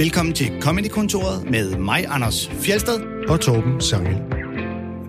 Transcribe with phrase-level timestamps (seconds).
[0.00, 3.00] Velkommen til Comedy-kontoret med mig, Anders Fjelsted.
[3.28, 4.14] og Torben Sangel.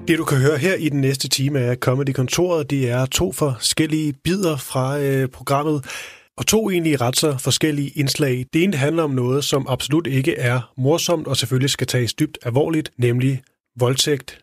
[0.07, 4.13] Det, du kan høre her i den næste time af Comedy-kontoret, det er to forskellige
[4.13, 5.85] bidder fra øh, programmet,
[6.37, 8.45] og to egentlig ret så forskellige indslag.
[8.53, 12.37] Det ene handler om noget, som absolut ikke er morsomt, og selvfølgelig skal tages dybt
[12.43, 13.41] alvorligt, nemlig
[13.79, 14.41] voldtægt.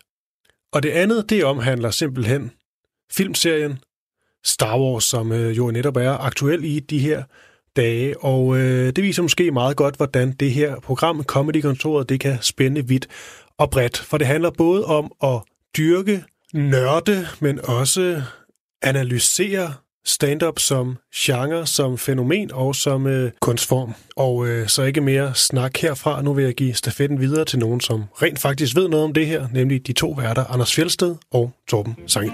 [0.73, 2.51] Og det andet, det omhandler simpelthen
[3.13, 3.79] filmserien
[4.45, 7.23] Star Wars, som øh, jo netop er aktuel i de her
[7.79, 12.39] dage, og øh, det viser måske meget godt, hvordan det her program, Comedy-kontoret, det kan
[12.41, 13.09] spænde vidt
[13.59, 13.99] og bredt.
[13.99, 15.41] For det handler både om at
[15.77, 18.23] dyrke, nørde, men også
[18.83, 19.73] analysere
[20.05, 23.95] stand-up som genre, som fænomen og som øh, kunstform.
[24.17, 26.23] Og øh, så ikke mere snak herfra.
[26.23, 29.27] Nu vil jeg give stafetten videre til nogen, som rent faktisk ved noget om det
[29.27, 32.33] her, nemlig de to værter, Anders Fjeldsted og Torben Sangel.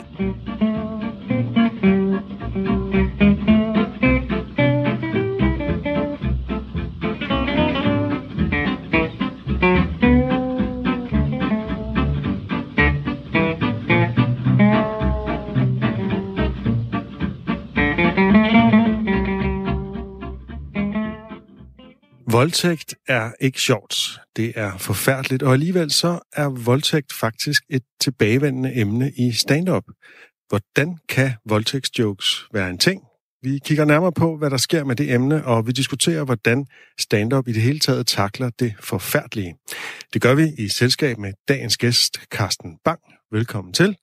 [22.35, 23.95] Voldtægt er ikke sjovt.
[24.37, 29.85] Det er forfærdeligt, og alligevel så er voldtægt faktisk et tilbagevendende emne i stand-up.
[30.49, 33.03] Hvordan kan voldtægtsjokes være en ting?
[33.43, 36.67] Vi kigger nærmere på, hvad der sker med det emne, og vi diskuterer, hvordan
[36.99, 39.55] stand-up i det hele taget takler det forfærdelige.
[40.13, 43.01] Det gør vi i selskab med dagens gæst, Carsten Bang.
[43.33, 43.97] Velkommen til.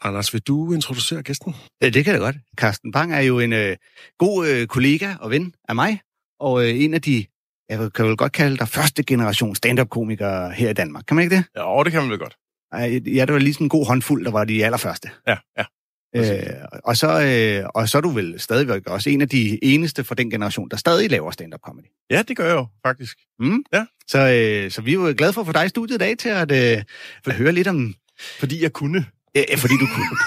[0.00, 1.54] Anders, vil du introducere gæsten?
[1.82, 2.36] Ja, det kan jeg godt.
[2.56, 3.76] Carsten Bang er jo en øh,
[4.18, 6.00] god øh, kollega og ven af mig,
[6.40, 7.26] og øh, en af de,
[7.68, 11.04] jeg kan vel godt kalde dig, første generation stand-up-komikere her i Danmark.
[11.08, 11.44] Kan man ikke det?
[11.56, 12.36] Ja, det kan man vel godt.
[12.74, 12.88] Ja,
[13.26, 15.10] det var lige sådan en god håndfuld, der var de allerførste.
[15.28, 15.64] Ja, ja.
[16.16, 20.04] Øh, og, så, øh, og så er du vel stadigvæk også en af de eneste
[20.04, 21.84] fra den generation, der stadig laver stand-up comedy.
[22.10, 23.18] Ja, det gør jeg jo, faktisk.
[23.38, 23.64] Mm?
[23.72, 23.84] Ja.
[24.08, 26.18] Så, øh, så vi er jo glade for at få dig i studiet i dag
[26.18, 26.82] til at, øh,
[27.26, 27.94] at høre lidt om...
[28.38, 29.06] Fordi jeg kunne.
[29.36, 30.18] Øh, fordi du kunne.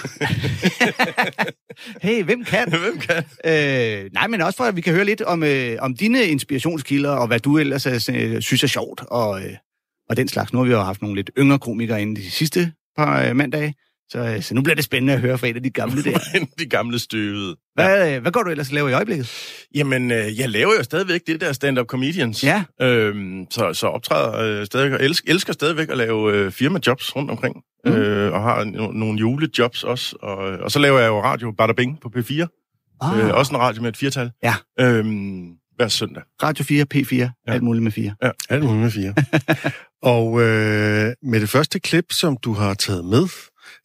[2.08, 2.70] hey, hvem kan?
[2.70, 3.24] Hvem kan?
[3.46, 7.12] Øh, nej, men også for, at vi kan høre lidt om, øh, om dine inspirationskilder,
[7.12, 9.54] og hvad du ellers øh, synes er sjovt, og, øh,
[10.10, 10.54] og den slags.
[10.54, 13.74] Nu har vi jo haft nogle lidt yngre komikere inden de sidste par øh, mandage,
[14.12, 16.20] så, øh, så nu bliver det spændende at høre fra en af de gamle der.
[16.60, 17.56] De gamle støvede.
[17.76, 19.32] Hvad, øh, hvad går du ellers og laver i øjeblikket?
[19.76, 22.44] Jamen, øh, jeg laver jo stadigvæk det der stand-up comedians.
[22.44, 22.64] Ja.
[22.82, 27.32] Øhm, så, så optræder øh, stadig og elsker, elsker stadigvæk at lave øh, firmajobs rundt
[27.32, 27.56] omkring.
[27.86, 27.92] Mm.
[27.92, 30.16] Øh, og har no, nogle julejobs også.
[30.22, 32.46] Og, og så laver jeg jo radio Bada Bing på P4.
[33.02, 34.32] Ah, Øh, også en radio med et firtal.
[34.44, 34.56] Ja.
[34.80, 36.24] Øhm, hver søndag.
[36.44, 37.30] Radio 4, P4, ja.
[37.48, 38.16] alt muligt med 4.
[38.50, 39.14] Alt muligt med fire.
[40.16, 43.28] og øh, med det første klip, som du har taget med,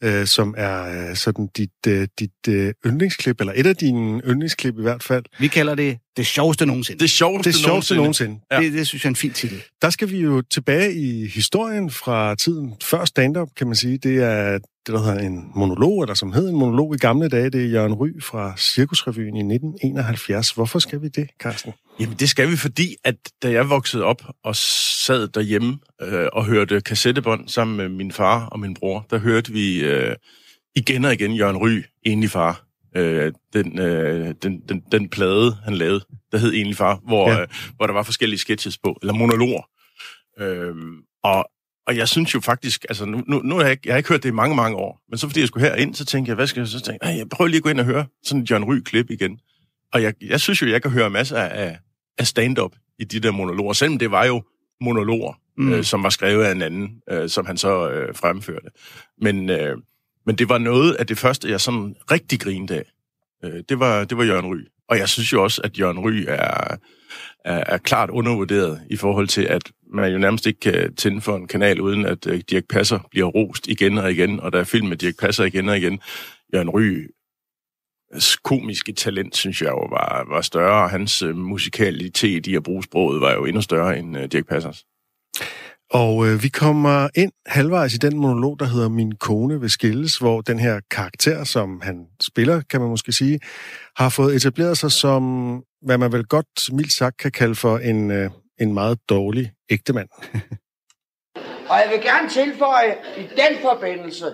[0.05, 4.79] øh, som er øh, sådan dit, øh, dit øh, yndlingsklip, eller et af dine yndlingsklip
[4.79, 7.01] i hvert fald, Vi kalder det det sjoveste nogensinde.
[7.01, 8.41] Det sjoveste, det sjoveste nogensinde.
[8.53, 8.61] Ja.
[8.61, 9.63] Det, det synes jeg er en fin titel.
[9.83, 13.99] Der skal vi jo tilbage i historien fra tiden før stand-up, kan man sige.
[13.99, 17.51] Det er det, der hedder en monolog, eller som hed en monolog i gamle dage.
[17.51, 20.51] Det er Jørgen Ry fra Cirkusrevyen i 1971.
[20.51, 21.73] Hvorfor skal vi det, Carsten?
[22.01, 26.45] Jamen, det skal vi, fordi at da jeg voksede op og sad derhjemme øh, og
[26.45, 30.17] hørte kassettebånd sammen med min far og min bror, der hørte vi øh,
[30.77, 32.65] igen og igen Jørgen Ry, Enlig Far.
[32.97, 36.01] Øh, den, øh, den, den, den plade, han lavede,
[36.33, 37.41] der hed Enlig Far, hvor, Ja.
[37.41, 39.63] øh, hvor der var forskellige sketches på, eller monologer.
[40.41, 40.75] Øh,
[41.25, 41.47] og,
[41.87, 44.09] og jeg synes jo faktisk, altså nu, nu, nu har jeg, ikke, jeg har ikke
[44.09, 46.35] hørt det i mange, mange år, men så fordi jeg skulle herind, så tænkte jeg,
[46.35, 48.51] hvad skal jeg så tænke, jeg prøver lige at gå ind og høre sådan et
[48.51, 49.39] Jørgen Ry-klip igen.
[49.93, 51.79] Og jeg, jeg synes jo, jeg kan høre masser af,
[52.19, 54.43] af stand-up i de der monologer, selvom det var jo
[54.81, 55.73] monologer, mm.
[55.73, 58.69] øh, som var skrevet af en anden, øh, som han så øh, fremførte.
[59.21, 59.77] Men, øh,
[60.27, 62.85] men det var noget af det første, jeg sådan rigtig grinede af.
[63.45, 64.59] Øh, det, var, det var Jørgen Ry.
[64.89, 66.77] Og jeg synes jo også, at Jørgen Ry er,
[67.45, 69.63] er, er klart undervurderet i forhold til, at
[69.93, 73.27] man jo nærmest ikke kan tænde for en kanal, uden at øh, Dirk Passer bliver
[73.27, 76.01] rost igen og igen, og der er film med Dirk Passer igen og igen.
[76.55, 77.07] Jørgen Ry
[78.43, 82.85] komiske talent, synes jeg jo, var, var større, og hans øh, musikalitet i at bruge
[82.85, 84.85] sproget var jo endnu større end øh, Dirk Passers.
[85.91, 90.19] Og øh, vi kommer ind halvvejs i den monolog, der hedder Min kone vil skilles,
[90.19, 93.41] hvor den her karakter, som han spiller, kan man måske sige,
[93.97, 95.23] har fået etableret sig som,
[95.83, 100.09] hvad man vel godt mildt sagt kan kalde for en, øh, en meget dårlig ægtemand.
[101.69, 104.27] Og jeg vil gerne tilføje i den forbindelse,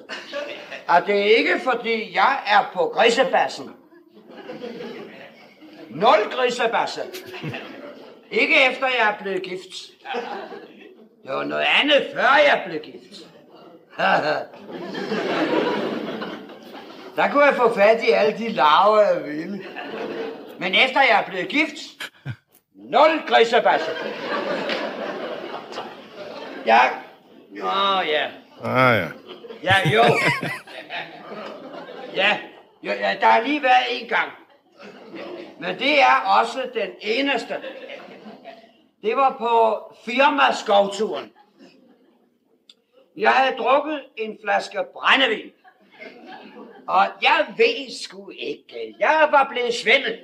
[0.88, 3.64] at det er ikke fordi jeg er på grisebassen.
[5.90, 7.00] Nul grisebasse.
[8.30, 9.74] Ikke efter jeg er blevet gift.
[11.22, 13.26] Det var noget andet, før jeg blev gift.
[17.16, 19.64] Der kunne jeg få fat i alle de larver, jeg ville.
[20.58, 22.10] Men efter jeg er blevet gift,
[22.74, 23.90] nul grisebasse.
[26.66, 26.80] Ja.
[27.50, 28.26] Nå, ja.
[28.64, 29.06] Ah, ja.
[29.62, 30.02] Ja, jo.
[32.14, 32.38] Ja,
[32.82, 34.30] jo, ja, der har lige været en gang.
[35.60, 37.56] Men det er også den eneste.
[39.02, 41.32] Det var på firma skovturen.
[43.16, 45.50] Jeg havde drukket en flaske brændevin.
[46.88, 48.96] Og jeg ved sgu ikke.
[48.98, 50.18] Jeg var blevet svimmel.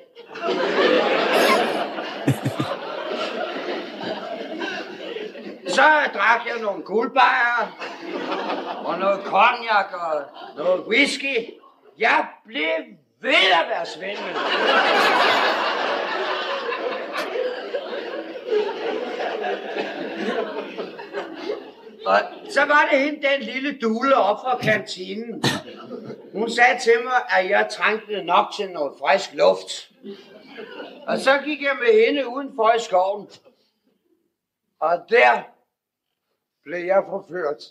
[5.69, 5.83] Så
[6.15, 7.77] drak jeg nogle guldbajer,
[8.85, 10.23] og noget cognac og
[10.57, 11.51] noget whisky.
[11.99, 12.73] Jeg blev
[13.21, 14.37] ved at være svimmel.
[22.07, 22.21] Og
[22.51, 25.45] så var det hende, den lille dule op fra kantinen.
[26.33, 29.91] Hun sagde til mig, at jeg trængte nok til noget frisk luft.
[31.07, 33.29] Og så gik jeg med hende udenfor i skoven.
[34.81, 35.43] Og der
[36.65, 37.63] blev jeg forført.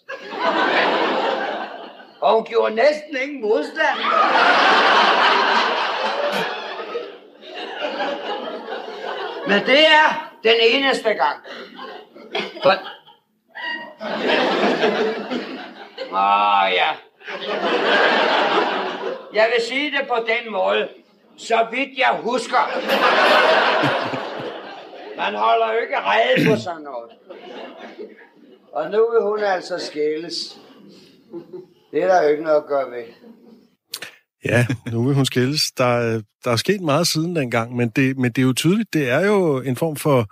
[2.22, 3.98] Og hun gjorde næsten ingen modstand.
[9.48, 11.38] Men det er den eneste gang.
[12.64, 12.74] For...
[16.12, 16.90] Åh, oh, ja.
[19.34, 20.90] Jeg vil sige det på den måde.
[21.38, 22.58] Så vidt jeg husker.
[25.18, 27.12] Man holder jo ikke rede på sådan noget.
[28.74, 30.60] Og nu vil hun altså skældes.
[31.92, 33.04] Det er der jo ikke noget at gøre ved.
[34.46, 35.72] Ja, nu vil hun skilles.
[35.78, 39.10] Der, der er sket meget siden dengang, men det, men det er jo tydeligt, det
[39.10, 40.26] er jo en form for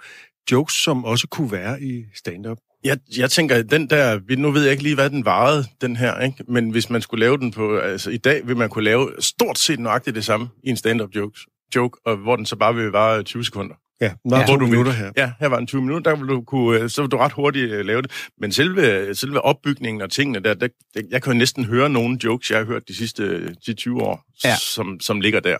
[0.52, 2.58] jokes, som også kunne være i stand-up.
[2.83, 6.19] Jeg, jeg tænker, den der, nu ved jeg ikke lige, hvad den varede, den her,
[6.19, 6.44] ikke?
[6.47, 9.57] men hvis man skulle lave den på, altså i dag vil man kunne lave stort
[9.57, 11.39] set nøjagtigt det samme i en stand-up joke,
[11.75, 13.75] joke og hvor den så bare vil vare 20 sekunder.
[14.01, 14.45] Ja, er Ja.
[14.47, 15.12] to minutter her.
[15.18, 17.31] Ja, her var en 20 minutter, der vil du kunne, øh, så vil du ret
[17.31, 18.12] hurtigt øh, lave det.
[18.39, 20.68] Men selve, selve opbygningen og tingene der, der,
[21.12, 24.24] jeg kan jo næsten høre nogle jokes, jeg har hørt de sidste øh, 10-20 år,
[24.44, 24.56] ja.
[24.56, 25.57] som, som ligger der.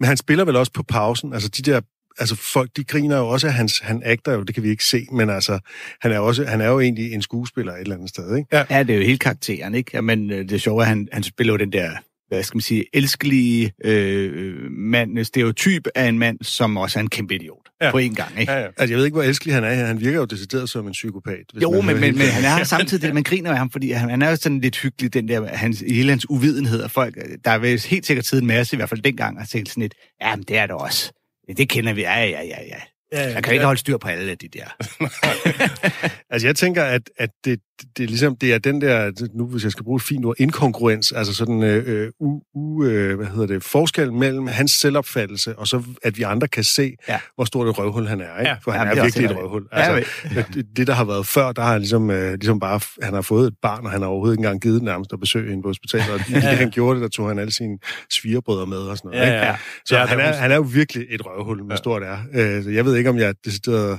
[0.00, 1.32] Men han spiller vel også på pausen.
[1.32, 1.80] Altså de der
[2.18, 4.84] altså folk, de griner jo også af hans, han agter jo, det kan vi ikke
[4.84, 5.58] se, men altså,
[6.00, 8.56] han er, også, han er jo egentlig en skuespiller et eller andet sted, ikke?
[8.70, 9.90] Ja, det er jo hele karakteren, ikke?
[9.94, 11.90] Ja, Men øh, det sjove er, at han, han spiller jo den der,
[12.28, 17.08] hvad skal man sige, elskelige øh, mand, stereotyp af en mand, som også er en
[17.08, 17.86] kæmpe idiot ja.
[17.86, 17.90] Ja.
[17.90, 18.52] på en gang, ikke?
[18.52, 18.66] Ja, ja.
[18.66, 19.86] Altså, jeg ved ikke, hvor elskelig han er her.
[19.86, 21.44] Han virker jo decideret som en psykopat.
[21.52, 23.90] hvis Jo, man men, men, men han er samtidig det, man griner af ham, fordi
[23.90, 26.90] han, han er jo sådan lidt hyggelig, den der, hans, i hele hans uvidenhed, og
[26.90, 29.68] folk, der er vel helt sikkert siddet en masse, i hvert fald dengang, og tænkt
[29.68, 31.12] sådan lidt, ja, men det er det også.
[31.56, 32.80] Det kender vi, ja, ja, ja, ja.
[33.12, 34.76] Ja, ja, Jeg kan ikke holde styr på alle de der.
[36.30, 37.60] Altså, jeg tænker, at, at det,
[37.96, 40.34] det, er ligesom, det er den der, nu hvis jeg skal bruge et fint ord,
[40.38, 45.68] inkongruens, altså sådan øh, u, u, øh, hvad hedder det, forskel mellem hans selvopfattelse, og
[45.68, 47.12] så at vi andre kan se, Ja.
[47.12, 47.20] ja.
[47.34, 48.50] hvor stort et røvhul han er, ikke?
[48.50, 48.56] Ja.
[48.64, 49.62] For han er virkelig et røvhul.
[49.72, 52.80] Ja, Altså, det, det, der har været før, der har han ligesom, øh, ligesom bare,
[53.02, 55.48] han har fået et barn, og han har overhovedet ikke engang givet nærmest at besøge
[55.50, 57.78] hende på hospitalet, og det, han gjorde det, der tog han alle sine
[58.10, 59.36] svigerbrødre med og sådan noget, ikke?
[59.36, 59.56] ja.
[59.84, 61.76] Så Ja, han, er, han er jo virkelig et røvhul med ja.
[61.76, 62.18] stort er.
[62.34, 63.98] Øh, så jeg ved ikke, om jeg decideret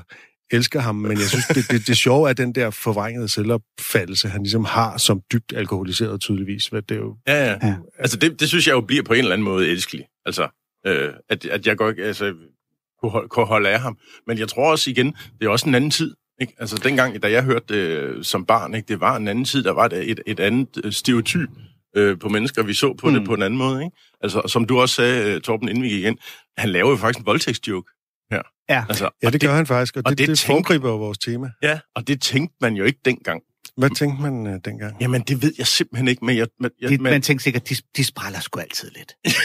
[0.51, 4.43] elsker ham, men jeg synes, det, det, det sjove er den der forvrængede selvopfattelse, han
[4.43, 6.67] ligesom har som dybt alkoholiseret tydeligvis.
[6.67, 7.67] Hvad det er jo, Ja, ja.
[7.67, 7.75] Ja.
[7.99, 10.05] Altså, det, det synes jeg jo bliver på en eller anden måde elskelig.
[10.25, 10.47] Altså,
[10.87, 12.33] øh, at, at jeg godt altså,
[13.01, 13.97] kunne, holde, kunne holde af ham.
[14.27, 16.15] Men jeg tror også igen, det er også en anden tid.
[16.41, 16.53] Ikke?
[16.59, 18.87] Altså, dengang, da jeg hørte det øh, som barn, ikke?
[18.87, 21.49] det var en anden tid, der var det et, et andet øh, stereotyp
[21.95, 22.63] øh, på mennesker.
[22.63, 23.13] Vi så på mm.
[23.13, 23.83] Det på en anden måde.
[23.83, 23.97] Ikke?
[24.21, 26.17] Altså, som du også sagde, øh, Torben, inden vi gik ind,
[26.57, 27.91] han laver jo faktisk en voldtægtsjoke.
[28.69, 28.85] Ja.
[28.89, 30.89] Altså, ja, og det gør han faktisk, og, og det, det det, det tænk- foregriber
[30.89, 31.51] jo vores tema.
[31.61, 33.41] Ja, og det tænkte man jo ikke dengang.
[33.77, 34.95] Hvad tænkte man uh, dengang?
[35.01, 36.47] Jamen, det ved jeg simpelthen ikke, men jeg...
[36.59, 39.13] Men, jeg men, man tænker sikkert, de, de spræller sgu altid lidt.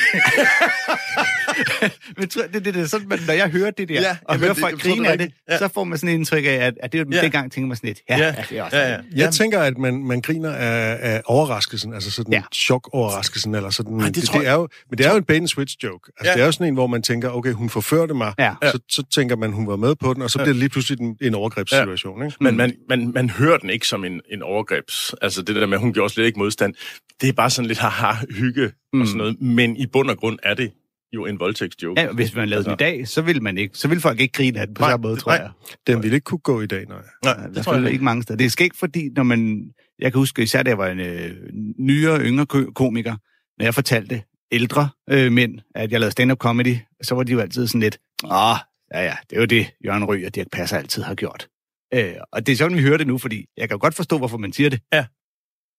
[2.19, 4.17] men tror- det, det, det, er sådan, man, når jeg hører det der, Ja, og
[4.35, 5.33] jamen, hører det- folk grine af det.
[5.51, 5.59] Ja.
[5.59, 7.23] så får man sådan et indtryk af, at, at det, Ja.
[7.23, 8.35] dengang tænker man sådan lidt, ja, ja, Ja.
[8.51, 8.99] det er også ja, ja.
[9.17, 12.43] Jeg tænker, at man, man griner af, af overraskelsen, altså sådan ja.
[12.55, 14.01] Chok-overraskelsen, eller sådan.
[14.01, 16.13] Ej, det det, det er jo, men det er jo en bait and switch joke.
[16.19, 16.35] Altså, Ja.
[16.35, 18.55] det er jo sådan en, hvor man tænker, okay, hun forførte mig, Ja.
[18.63, 21.01] så, så tænker man, hun var med på den, og så bliver det lige pludselig
[21.01, 22.37] en, en overgrebssituation, ikke?
[22.41, 25.15] Men man, man, man hører den ikke som en, en overgrebs...
[25.23, 26.75] Altså det der med, at hun gjorde slet ikke modstand.
[27.21, 29.01] Det er bare sådan lidt haha, hygge mm.
[29.01, 29.41] og sådan noget.
[29.41, 30.73] Men i bund og grund er det
[31.13, 32.01] jo en voldtægtsjoke.
[32.01, 34.33] Ja, hvis man lavede den i dag, så ville man ikke, så ville folk ikke
[34.33, 35.41] grine af den på Nej, samme måde, tror nej.
[35.41, 35.51] jeg.
[35.87, 36.99] Den ville ikke kunne gå i dag, nej.
[37.25, 38.05] Nej, Det det tror tror jeg ikke ikke.
[38.05, 38.37] mange steder.
[38.37, 39.63] Det er skægt, fordi når man...
[39.99, 41.31] Jeg kan huske, især da jeg var en øh,
[41.79, 43.17] nyere, yngre ko- komiker,
[43.59, 44.23] når jeg fortalte
[44.53, 47.99] ældre øh, mænd, at jeg lavede stand-up comedy, så var de jo altid sådan lidt,
[48.25, 48.57] åh,
[48.95, 51.49] ja ja, det er jo det, Jørgen Røg og Dirk Passer altid har gjort.
[51.95, 54.19] Øh, og det er sådan, vi hører det nu, fordi jeg kan jo godt forstå,
[54.19, 54.81] hvorfor man siger det.
[54.93, 55.05] Ja.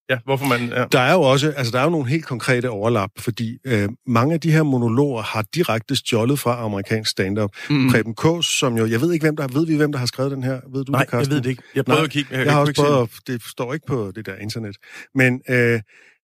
[0.09, 0.69] Ja, hvorfor man...
[0.69, 0.85] Ja.
[0.91, 4.33] Der er jo også, altså der er jo nogle helt konkrete overlap, fordi øh, mange
[4.33, 7.49] af de her monologer har direkte stjålet fra amerikansk stand-up.
[7.69, 7.89] Mm.
[7.89, 10.31] Preben Kås, som jo, jeg ved ikke, hvem der, ved vi, hvem der har skrevet
[10.31, 10.59] den her?
[10.73, 11.63] Ved du Nej, det, jeg ved det ikke.
[11.75, 12.37] Jeg prøvede Nej, at kigge.
[12.37, 14.75] Jeg, jeg har også prøvet, at, det står ikke på det der internet.
[15.15, 15.81] Men øh,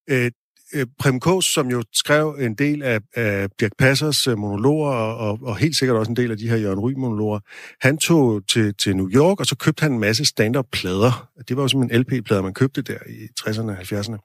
[0.09, 0.31] øh,
[0.73, 5.39] Øh, Prem Kås, som jo skrev en del af, af Dirk Passers øh, monologer, og,
[5.41, 7.39] og, helt sikkert også en del af de her Jørgen Ry-monologer,
[7.81, 11.29] han tog til, til New York, og så købte han en masse stand-up-plader.
[11.47, 14.17] Det var jo simpelthen LP-plader, man købte der i 60'erne og 70'erne.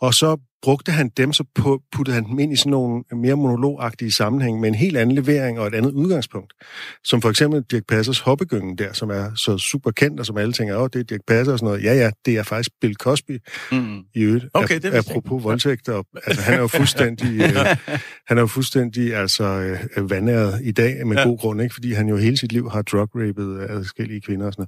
[0.00, 1.44] Og så brugte han dem, så
[1.92, 5.60] puttede han dem ind i sådan nogle mere monologagtige sammenhæng med en helt anden levering
[5.60, 6.52] og et andet udgangspunkt.
[7.04, 10.52] Som for eksempel Dirk Passers Hoppegyngen der, som er så super kendt, og som alle
[10.52, 11.84] tænker, åh, det er Dirk Passer og sådan noget.
[11.84, 13.38] Ja, ja, det er faktisk Bill Cosby
[13.72, 13.98] Mm.
[14.14, 14.46] i øvrigt.
[14.54, 15.88] Okay, det jeg apropos voldtægt.
[15.88, 17.76] Og, altså, han er jo fuldstændig, øh,
[18.28, 19.44] han er jo fuldstændig altså,
[19.96, 21.22] øh, vandæret i dag med ja.
[21.22, 21.74] god grund, ikke?
[21.74, 24.66] fordi han jo hele sit liv har drug-rapet adskillige kvinder og sådan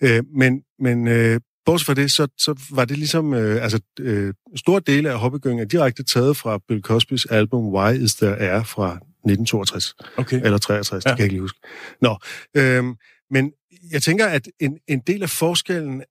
[0.00, 0.16] noget.
[0.16, 4.34] Øh, men men øh, bortset fra det, så, så var det ligesom, øh, altså, øh,
[4.56, 8.62] store dele af Hoppegyngen er direkte taget fra Bill Cosbys album Why Is There Air
[8.62, 10.40] fra 1962 Okay.
[10.44, 11.10] eller 63, ja.
[11.10, 11.58] Det kan jeg ikke lige huske.
[12.00, 12.18] Nå,
[12.54, 12.94] øhm,
[13.30, 13.52] men
[13.90, 16.02] jeg tænker, at en, en del af forskellen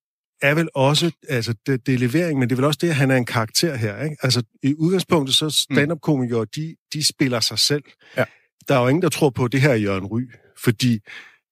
[0.42, 2.96] er vel også, altså det, det er levering, men det er vel også det, at
[2.96, 4.04] han er en karakter her.
[4.04, 4.16] Ikke?
[4.22, 7.84] Altså i udgangspunktet, så stand-up-komikere, de, de spiller sig selv.
[8.18, 8.24] Ja.
[8.68, 10.22] Der er jo ingen, der tror på, at det her er Jørgen Ry,
[10.58, 11.00] fordi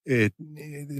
[0.07, 0.29] øh,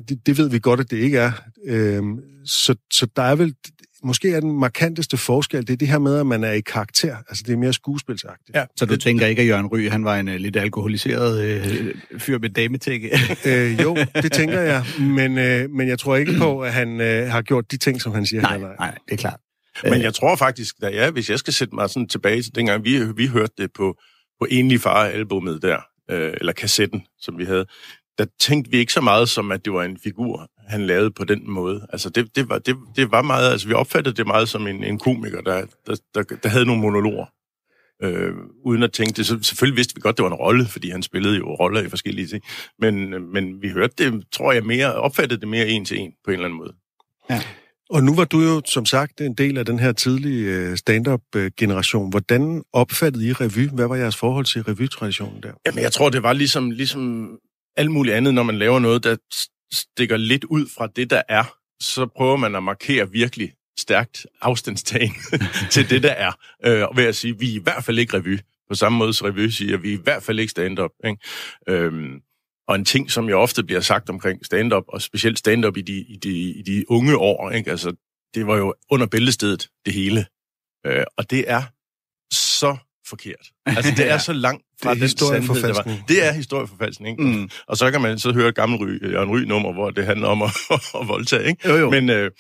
[0.10, 1.32] det, det ved vi godt, at det ikke er.
[1.66, 3.56] Øhm, så, så der er vel,
[4.04, 7.18] måske er den markanteste forskel, det er det her med, at man er i karakter.
[7.30, 8.56] Altså det er mere skuespilsagtigt.
[8.56, 11.94] Ja, Så du tænker ikke, at Jørgen Ry, han var en uh, lidt alkoholiseret øh,
[12.18, 13.10] fyr med dametække?
[13.46, 17.28] Øh, jo, det tænker jeg, men, øh, men jeg tror ikke på, at han øh,
[17.28, 18.42] har gjort de ting, som han siger.
[18.42, 18.76] nej, han har.
[18.80, 19.40] nej, det er klart.
[19.84, 22.84] Men jeg tror faktisk, da jeg, hvis jeg skal sætte mig sådan tilbage til dengang,
[22.84, 23.98] vi, vi hørte det på,
[24.40, 25.78] på Enlig Far-albummet der,
[26.12, 27.66] øh, eller kassetten, som vi havde,
[28.18, 31.24] der tænkte vi ikke så meget som, at det var en figur, han lavede på
[31.24, 31.88] den måde.
[31.90, 34.84] Altså, det, det, var, det, det var meget, altså, vi opfattede det meget som en,
[34.84, 37.26] en komiker, der, der, der, der havde nogle monologer.
[38.04, 38.34] Øh,
[38.66, 39.26] uden at tænke det.
[39.26, 41.90] Så selvfølgelig vidste vi godt, det var en rolle, fordi han spillede jo roller i
[41.90, 42.44] forskellige ting.
[42.80, 46.32] Men, men vi hørte det, tror jeg, mere, opfattede det mere en til en på
[46.32, 46.74] en eller anden måde.
[47.90, 52.10] Og nu var du jo, som sagt, en del af den her tidlige øh, stand-up-generation.
[52.10, 53.70] Hvordan opfattede I revy?
[53.74, 55.52] Hvad var jeres forhold til revytraditionen der?
[55.66, 57.30] Jamen, jeg tror, det var ligesom, ligesom
[57.76, 59.16] alt muligt andet, når man laver noget, der
[59.74, 65.14] stikker lidt ud fra det, der er, så prøver man at markere virkelig stærkt afstandstagen
[65.72, 66.32] til det, der er.
[66.66, 68.40] Øh, og ved at sige, vi er i hvert fald ikke revy.
[68.70, 70.92] På samme måde som revy siger, vi er i hvert fald ikke stand-up.
[71.06, 71.18] Ikke?
[71.70, 72.22] Øhm,
[72.68, 75.94] og en ting, som jo ofte bliver sagt omkring stand-up, og specielt stand-up i de,
[75.94, 77.72] i de, i de unge år, ikke?
[77.72, 77.96] Altså,
[78.34, 80.26] det var jo under bæltestedet, det hele.
[80.86, 81.64] Øh, og det er
[82.34, 83.52] så forkert.
[83.66, 85.98] Altså, det er så langt fra Det er den sandhed, der var.
[86.08, 87.20] Det er historieforfalskning.
[87.22, 87.50] Mm.
[87.68, 90.42] Og så kan man så høre et gammelt ry, Jørgen Ry-nummer, hvor det handler om
[90.42, 90.50] at,
[91.02, 91.70] at voldtage, ikke?
[91.70, 91.90] Jo, jo.
[91.90, 92.32] Men, øh,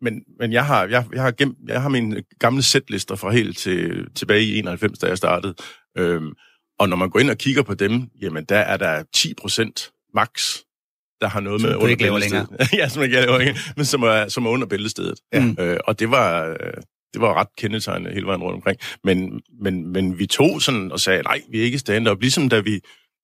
[0.00, 3.58] men, men jeg har, jeg, jeg har gemt, jeg har mine gamle sætlister fra helt
[3.58, 5.54] til, tilbage i 91, da jeg startede.
[5.98, 6.32] Øhm,
[6.78, 9.90] og når man går ind og kigger på dem, jamen der er der 10 procent
[10.14, 10.56] max,
[11.20, 12.72] der har noget Som med du under ikke laver bæltestedet.
[12.80, 15.20] ja, som ikke laver længere, men som er, som er under bæltestedet.
[15.32, 15.54] Ja.
[15.58, 16.82] Øh, og det var, øh,
[17.14, 18.78] det var ret kendetegnende hele vejen rundt omkring.
[19.04, 22.20] Men, men, men vi tog sådan og sagde, nej, vi er ikke stand-up.
[22.20, 22.80] Ligesom da vi,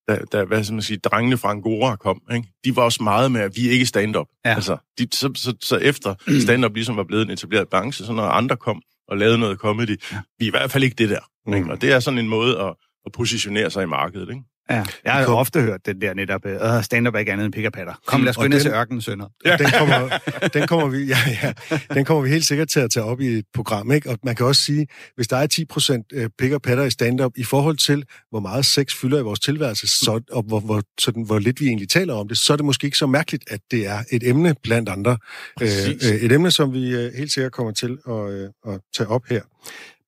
[0.07, 2.47] da, da hvad skal man sige, drengene fra Angora kom, ikke?
[2.65, 4.27] de var også meget med, at vi er ikke stand-up.
[4.45, 4.53] Ja.
[4.53, 8.23] Altså, de, så, så, så efter stand-up ligesom var blevet en etableret branche, så når
[8.23, 10.19] andre kom og lavede noget comedy, ja.
[10.39, 11.19] vi er i hvert fald ikke det der.
[11.47, 11.53] Mm.
[11.53, 11.71] Ikke?
[11.71, 12.73] Og det er sådan en måde at,
[13.05, 14.29] at positionere sig i markedet.
[14.29, 14.41] Ikke?
[14.69, 15.35] Ja, jeg har Kom.
[15.35, 17.93] ofte hørt den der netop, øh, stand-up er ikke andet end pik og patter.
[18.07, 19.25] Kom, lad os gå ind til den- ørkenen, sønner.
[19.45, 19.57] Ja.
[19.57, 20.17] Den, kommer,
[20.53, 21.53] den, kommer vi, ja, ja,
[21.93, 23.91] den kommer vi helt sikkert til at tage op i et program.
[23.91, 24.09] Ikke?
[24.09, 26.05] Og man kan også sige, hvis der er 10 procent
[26.39, 29.87] pick og patter i stand-up, i forhold til, hvor meget sex fylder i vores tilværelse,
[29.87, 32.65] så, og hvor, hvor, sådan, hvor lidt vi egentlig taler om det, så er det
[32.65, 35.11] måske ikke så mærkeligt, at det er et emne blandt andre.
[35.11, 35.17] Øh,
[35.57, 36.09] Præcis.
[36.11, 39.21] øh, et emne, som vi øh, helt sikkert kommer til at, øh, at tage op
[39.29, 39.41] her.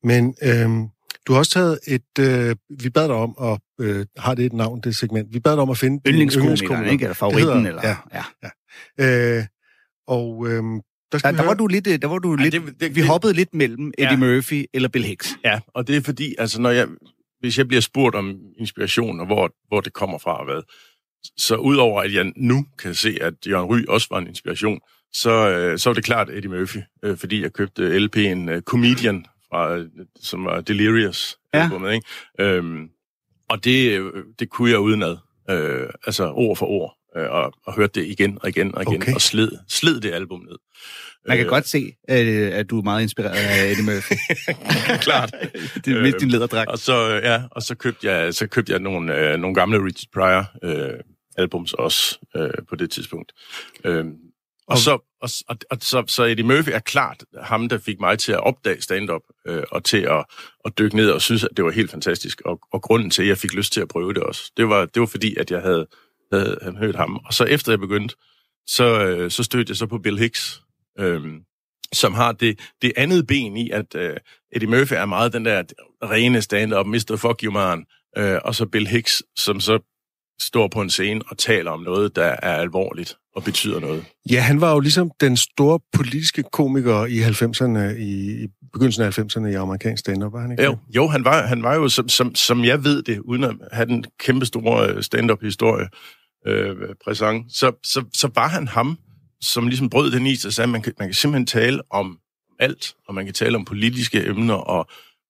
[0.04, 0.70] Men øh,
[1.26, 2.18] du har også taget et...
[2.20, 5.34] Øh, vi bad dig om, og øh, har det et navn, det segment?
[5.34, 7.02] Vi bad dig om at finde Yndlingskomikeren, ikke?
[7.04, 7.96] Eller favoritten, hedder- eller...
[8.14, 8.24] ja.
[8.98, 9.38] ja.
[9.38, 9.44] Øh,
[10.06, 10.62] og øh,
[11.12, 12.80] der, skal Der, vi der var du lidt, øh, der var du Ej, lidt, det-
[12.80, 14.16] det- vi det- hoppede lidt mellem Eddie Ja.
[14.16, 15.36] Murphy eller Bill Hicks.
[15.44, 16.88] Ja, og det er fordi, altså når jeg,
[17.40, 20.62] hvis jeg bliver spurgt om inspiration, og hvor, hvor det kommer fra og hvad,
[21.36, 24.78] så udover at jeg nu kan se, at Jørgen Ry også var en inspiration,
[25.12, 29.24] så, øh, så er det klart Eddie Murphy, øh, fordi jeg købte LP'en Comedian,
[29.54, 29.86] fra, øh,
[30.20, 31.62] som var Delirious Ja.
[31.62, 32.06] albumet, ikke?
[32.40, 32.88] Øhm,
[33.48, 35.16] og det, øh, det kunne jeg udenad,
[35.50, 39.02] øh, altså ord for ord, øh, og, og hørte det igen og igen og igen,
[39.02, 39.14] Okay.
[39.14, 40.56] og sled, sled det album ned.
[41.28, 44.14] Man kan Øh, godt se, øh, at du er meget inspireret af Eddie Murphy.
[45.06, 45.34] klart.
[45.84, 46.70] det er mest din lederdragt.
[46.70, 49.78] Og så, øh, ja, og så købte jeg, så købte jeg nogle, øh, nogle gamle
[49.84, 51.00] Richard Pryor øh,
[51.38, 53.32] albums også øh, på det tidspunkt.
[53.84, 54.04] Øh,
[54.66, 54.90] Og, så,
[55.20, 58.40] og, og, og så, så Eddie Murphy er klart ham, der fik mig til at
[58.40, 60.24] opdage stand-up, øh, og til at,
[60.64, 62.40] at dykke ned og synes, at det var helt fantastisk.
[62.44, 64.84] Og, og grunden til, at jeg fik lyst til at prøve det også, det var,
[64.84, 65.86] det var fordi, at jeg havde,
[66.32, 67.20] havde, havde hørt ham.
[67.26, 68.14] Og så efter jeg begyndte,
[68.66, 70.62] så, øh, så stødte jeg så på Bill Hicks,
[70.98, 71.22] øh,
[71.92, 74.16] som har det, det andet ben i, at øh,
[74.52, 75.62] Eddie Murphy er meget den der
[76.02, 77.16] rene stand-up, Mr.
[77.16, 77.84] Fuck You Man,
[78.18, 79.78] øh, og så Bill Hicks, som så
[80.40, 84.04] står på en scene og taler om noget, der er alvorligt og betyder noget.
[84.30, 89.18] Ja, han var jo ligesom den store politiske komiker i 90'erne, i, i begyndelsen af
[89.18, 90.64] 90'erne i amerikansk stand-up, var han ikke?
[90.64, 93.54] Jo, jo han, var, han var jo, som, som, som jeg ved det, uden at
[93.72, 95.88] have den kæmpe store øh, stand-up-historie,
[96.46, 98.98] øh, præsent, så, så, så var han ham,
[99.40, 102.18] som ligesom brød den is og sagde, at man kan, man kan simpelthen tale om
[102.58, 104.86] alt, og man kan tale om politiske emner og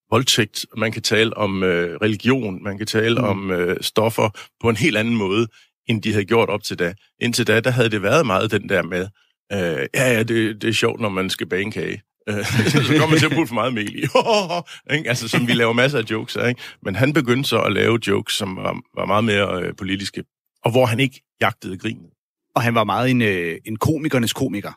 [0.09, 3.23] voldtægt, man kan tale om øh, religion, man kan tale mm.
[3.23, 4.29] om øh, stoffer
[4.61, 5.47] på en helt anden måde,
[5.87, 6.93] end de havde gjort op til da.
[7.21, 9.07] Indtil da, der havde det været meget den der med,
[9.51, 12.01] øh, ja, ja, det, det er sjovt, når man skal bage en kage.
[12.29, 14.03] Øh, så kommer man til at putte for meget mel i.
[14.95, 15.09] ikke?
[15.09, 16.49] altså, som vi laver masser af jokes af.
[16.49, 16.61] Ikke?
[16.83, 20.23] Men han begyndte så at lave jokes, som var, var meget mere øh, politiske,
[20.63, 22.09] og hvor han ikke jagtede grinet.
[22.55, 24.71] Og han var meget en, øh, en komikernes komiker.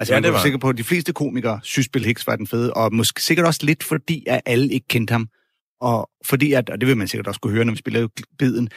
[0.00, 2.46] Altså, ja, jeg er sikker på, at de fleste komikere synes, Bill Hicks var den
[2.46, 5.28] fede, og måske sikkert også lidt fordi, at alle ikke kendte ham.
[5.80, 8.08] Og fordi, at, og det vil man sikkert også kunne høre, når vi spiller
[8.38, 8.68] biden,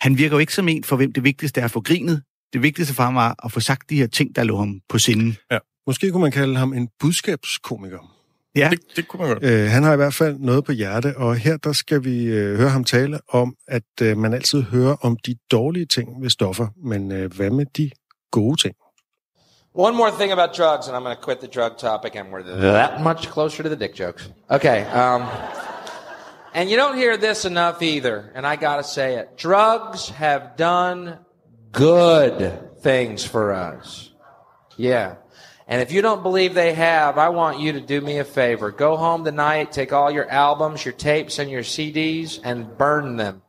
[0.00, 2.22] han virker jo ikke som en, for hvem det vigtigste er at få grinet.
[2.52, 4.98] Det vigtigste for ham var at få sagt de her ting, der lå ham på
[4.98, 5.36] sinden.
[5.50, 5.58] Ja.
[5.86, 8.16] Måske kunne man kalde ham en budskabskomiker.
[8.56, 8.68] Ja.
[8.70, 9.44] Det, det kunne man godt.
[9.44, 12.56] Øh, han har i hvert fald noget på hjerte, og her der skal vi øh,
[12.56, 16.68] høre ham tale om, at øh, man altid hører om de dårlige ting ved stoffer,
[16.84, 17.90] men øh, hvad med de
[18.30, 18.74] gode ting?
[19.72, 22.42] One more thing about drugs, and I'm going to quit the drug topic, and we're
[22.42, 24.28] that much closer to the dick jokes.
[24.50, 24.82] Okay.
[24.82, 25.28] Um,
[26.52, 29.36] and you don't hear this enough either, and I got to say it.
[29.36, 31.20] Drugs have done
[31.70, 34.10] good things for us.
[34.76, 35.16] Yeah.
[35.68, 38.72] And if you don't believe they have, I want you to do me a favor.
[38.72, 43.42] Go home tonight, take all your albums, your tapes, and your CDs, and burn them.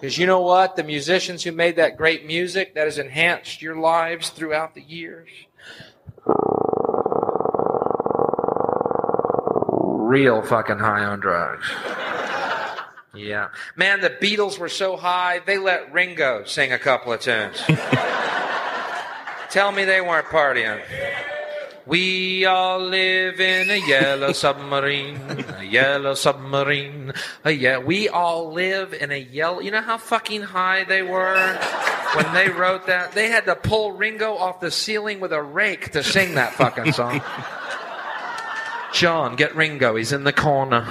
[0.00, 0.76] Because you know what?
[0.76, 5.28] The musicians who made that great music that has enhanced your lives throughout the years.
[10.06, 11.66] Real fucking high on drugs.
[13.14, 13.48] Yeah.
[13.74, 17.62] Man, the Beatles were so high, they let Ringo sing a couple of tunes.
[19.50, 20.82] Tell me they weren't partying.
[21.86, 25.20] We all live in a yellow submarine,
[25.56, 27.12] a yellow submarine.
[27.44, 29.60] A yeah, we all live in a yellow.
[29.60, 31.58] You know how fucking high they were
[32.14, 33.12] when they wrote that?
[33.12, 36.90] They had to pull Ringo off the ceiling with a rake to sing that fucking
[36.92, 37.22] song.
[38.92, 39.94] John, get Ringo.
[39.94, 40.84] He's in the corner.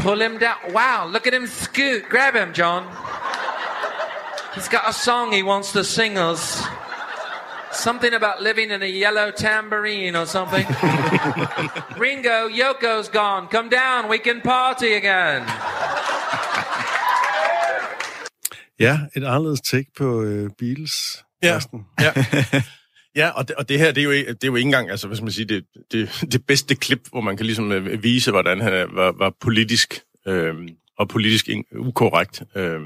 [0.00, 0.56] Pull him down.
[0.72, 2.08] Wow, look at him scoot.
[2.08, 2.86] Grab him, John.
[4.54, 6.62] He's got a song he wants to sing us.
[7.72, 10.66] Something about living in a yellow tambourine or something.
[11.98, 13.46] Ringo, Yoko's gone.
[13.46, 15.42] Come down, we can party again.
[18.78, 21.24] Ja, et anderledes take på uh, Beatles.
[21.42, 21.60] Ja,
[22.00, 22.12] ja.
[23.20, 25.06] ja og, det, og det her, det er, jo, det er jo ikke engang, altså,
[25.06, 28.30] hvad skal man sige, det, det, det bedste klip, hvor man kan ligesom øh, vise,
[28.30, 30.54] hvordan han var, var politisk øh,
[30.98, 32.42] og politisk ukorrekt.
[32.56, 32.80] Øh,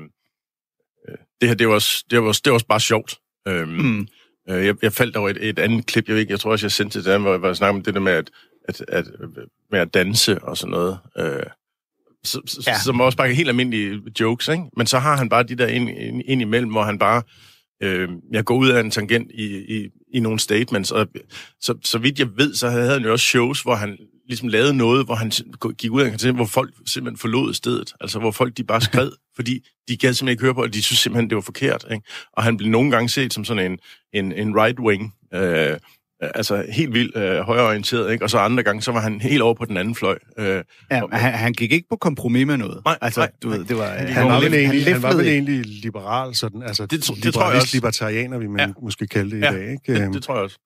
[1.41, 3.19] det her, det var også, det var, det var også bare sjovt.
[3.49, 4.09] Øhm, mm.
[4.51, 6.67] øh, jeg, jeg faldt over et, et andet klip, jeg, ved ikke, jeg tror også,
[6.67, 8.31] jeg sendte til dem, hvor, hvor jeg snakkede om det der med at,
[8.69, 9.05] at, at,
[9.71, 10.99] med at danse og sådan noget.
[11.19, 11.43] Øh,
[12.25, 12.79] så, ja.
[12.85, 14.65] Som også bare helt almindelige jokes, ikke?
[14.77, 17.23] Men så har han bare de der ind, ind, ind imellem, hvor han bare...
[17.83, 21.09] Øh, jeg går ud af en tangent i, i, i nogle statements, og
[21.61, 24.75] så, så vidt jeg ved, så havde han jo også shows, hvor han ligesom lavede
[24.75, 25.33] noget, hvor han
[25.79, 27.93] gik ud af en hvor folk simpelthen forlod stedet.
[28.01, 30.83] Altså, hvor folk de bare skred, fordi de gad simpelthen ikke høre på, og de
[30.83, 31.85] synes simpelthen, det var forkert.
[31.93, 32.07] Ikke?
[32.33, 33.79] Og han blev nogle gange set som sådan en,
[34.13, 35.77] en, en right-wing, øh,
[36.21, 38.25] altså helt vildt øh, højorienteret, ikke?
[38.25, 40.19] og så andre gange, så var han helt over på den anden fløj.
[40.39, 42.81] Øh, ja, og, han, han gik ikke på kompromis med noget.
[42.85, 43.87] Nej, altså, nej, du ved, det var...
[43.87, 47.51] Han, han, var, vel egentlig, han var vel egentlig liberal, sådan, altså det, det tror
[47.51, 47.77] jeg også.
[47.77, 48.73] libertarianer, vi man ja.
[48.83, 49.71] måske kalde det i ja, dag.
[49.71, 49.93] Ikke?
[49.93, 50.59] Det, øhm, det tror jeg også.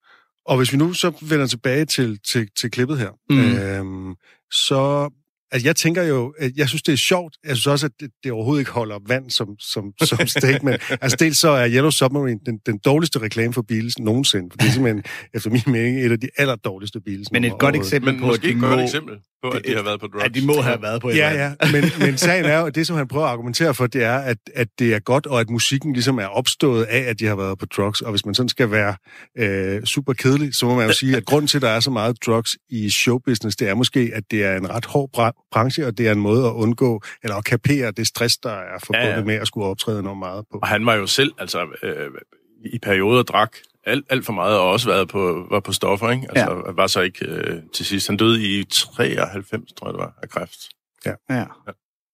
[0.49, 3.57] Og hvis vi nu så vender tilbage til, til, til klippet her, mm.
[3.57, 4.15] øhm,
[4.53, 5.11] så
[5.53, 7.37] Altså, jeg tænker jo, at jeg synes, det er sjovt.
[7.47, 10.83] Jeg synes også, at det, det overhovedet ikke holder vand som, som, som statement.
[10.91, 14.49] altså, dels så er Yellow Submarine den, den dårligste reklame for Beatles nogensinde.
[14.51, 17.33] For det er simpelthen, efter min mening, et af de allerdårligste Beatles.
[17.33, 19.15] Men et godt eksempel på, måske et godt eksempel.
[19.43, 20.23] På, at de har været på drugs.
[20.23, 22.75] Ja, de må have været på et Ja, ja, men, men sagen er jo, at
[22.75, 25.41] det, som han prøver at argumentere for, det er, at, at det er godt, og
[25.41, 28.01] at musikken ligesom er opstået af, at de har været på drugs.
[28.01, 28.97] Og hvis man sådan skal være
[29.39, 31.91] øh, super kedelig, så må man jo sige, at grunden til, at der er så
[31.91, 35.87] meget drugs i showbusiness, det er måske, at det er en ret hård bra- branche,
[35.87, 39.09] og det er en måde at undgå, eller at kapere det stress, der er forbundet
[39.09, 39.19] ja.
[39.19, 39.25] ja.
[39.25, 40.59] med at skulle optræde enormt meget på.
[40.63, 42.11] Og han var jo selv, altså, øh,
[42.65, 43.53] i perioder drak
[43.89, 46.27] alt, alt for meget, og også været på, var på stoffer, ikke?
[46.29, 46.73] Altså, ja.
[46.73, 48.07] var så ikke øh, til sidst.
[48.07, 50.59] Han døde i 93, tror jeg det var, af kræft.
[51.07, 51.45] Ja.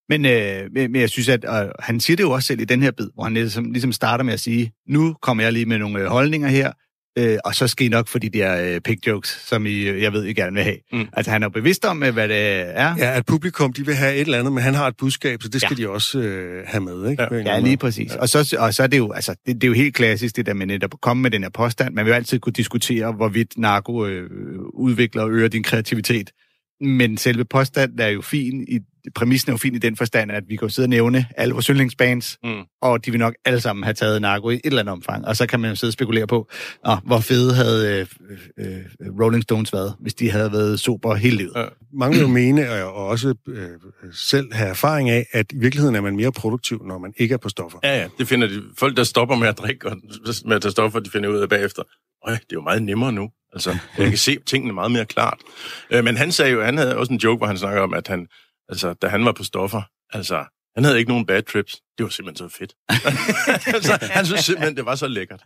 [0.08, 2.64] Men, øh, men men jeg synes, at øh, han siger det jo også selv i
[2.64, 5.66] den her bid, hvor han ligesom, ligesom starter med at sige, nu kommer jeg lige
[5.66, 6.72] med nogle øh, holdninger her,
[7.18, 10.02] øh, og så skal I nok for de der øh, pig jokes, som I, øh,
[10.02, 10.76] jeg ved, I gerne vil have.
[10.92, 11.06] Mm.
[11.12, 12.94] Altså, han er bevidst om, øh, hvad det er.
[12.98, 15.48] Ja, at publikum, de vil have et eller andet, men han har et budskab, så
[15.48, 15.84] det skal Ja.
[15.84, 17.22] de også øh, have med, ikke?
[17.22, 17.36] Ja.
[17.36, 18.12] Ja, lige præcis.
[18.14, 18.20] Ja.
[18.20, 20.46] Og, så, og så er det jo, altså, det, det er jo helt klassisk, det
[20.46, 21.94] der med netop at komme med den her påstand.
[21.94, 24.30] Man vil jo altid kunne diskutere, hvorvidt narko øh,
[24.74, 26.30] udvikler og øger din kreativitet.
[26.80, 28.78] Men selve påstanden er jo fin, i,
[29.14, 31.52] præmissen er jo fin i den forstand, at vi kan jo sidde og nævne alle
[31.52, 32.62] vores yndlingsbands, Mm.
[32.82, 35.26] og de vil nok alle sammen have taget narko i et eller andet omfang.
[35.26, 36.50] Og så kan man jo sidde og spekulere på,
[36.88, 38.06] åh, hvor fede havde øh,
[38.58, 41.52] øh, Rolling Stones været, hvis de havde været super hele livet.
[41.56, 41.64] Ja.
[41.98, 43.68] Mange vil jo mene, og også øh,
[44.12, 47.38] selv have erfaring af, at i virkeligheden er man mere produktiv, når man ikke er
[47.38, 47.78] på stoffer.
[47.82, 48.62] Ja, ja, det finder de.
[48.78, 49.96] Folk, der stopper med at drikke og
[50.44, 51.82] med at tage stoffer, de finder ud af bagefter.
[52.26, 53.28] Øj, det er jo meget nemmere nu.
[53.52, 55.38] Altså, jeg kan se tingene meget mere klart.
[55.90, 58.08] Øh, men han sagde jo, han havde også en joke, hvor han snakker om, at
[58.08, 58.26] han,
[58.68, 61.82] altså, da han var på stoffer, altså, han havde ikke nogen bad trips.
[61.98, 62.74] Det var simpelthen så fedt.
[63.74, 65.42] altså, han synes simpelthen, det var så lækkert.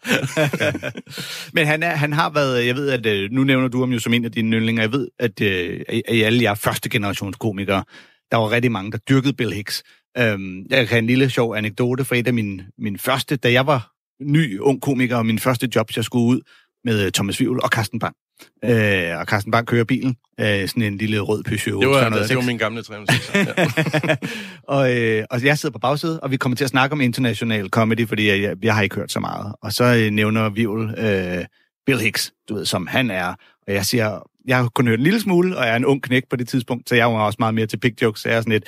[1.55, 3.99] Men han, er, han har været, jeg ved, at øh, nu nævner du ham jo
[3.99, 7.85] som en af dine yndlinger, jeg ved, at øh, i alle jer første generations komikere,
[8.31, 9.83] der var rigtig mange, der dyrkede Bill Hicks.
[10.19, 13.67] Øhm, jeg kan en lille sjov anekdote fra et af mine, mine første, da jeg
[13.67, 13.91] var
[14.23, 16.41] ny ung komiker, og min første job, jeg skulle ud
[16.85, 18.17] med øh, Thomas Vivl og Carsten Bang.
[18.65, 22.29] Øh, og Carsten Bang kører bilen, øh, sådan en lille rød Peugeot Det var, 306.
[22.29, 23.31] det var min gamle 306.
[23.35, 24.17] Ja.
[24.75, 27.69] og, øh, og jeg sidder på bagsædet, og vi kommer til at snakke om international
[27.69, 29.55] comedy, fordi jeg, jeg, jeg har ikke hørt så meget.
[29.63, 31.45] Og så øh, nævner Vivl øh,
[31.87, 33.35] Bill Hicks, du ved, som han er.
[33.67, 36.03] Og jeg siger, jeg har kun hørt en lille smule, og jeg er en ung
[36.03, 38.21] knæk på det tidspunkt, så jeg var også meget mere til pig jokes.
[38.21, 38.65] Så jeg er sådan lidt,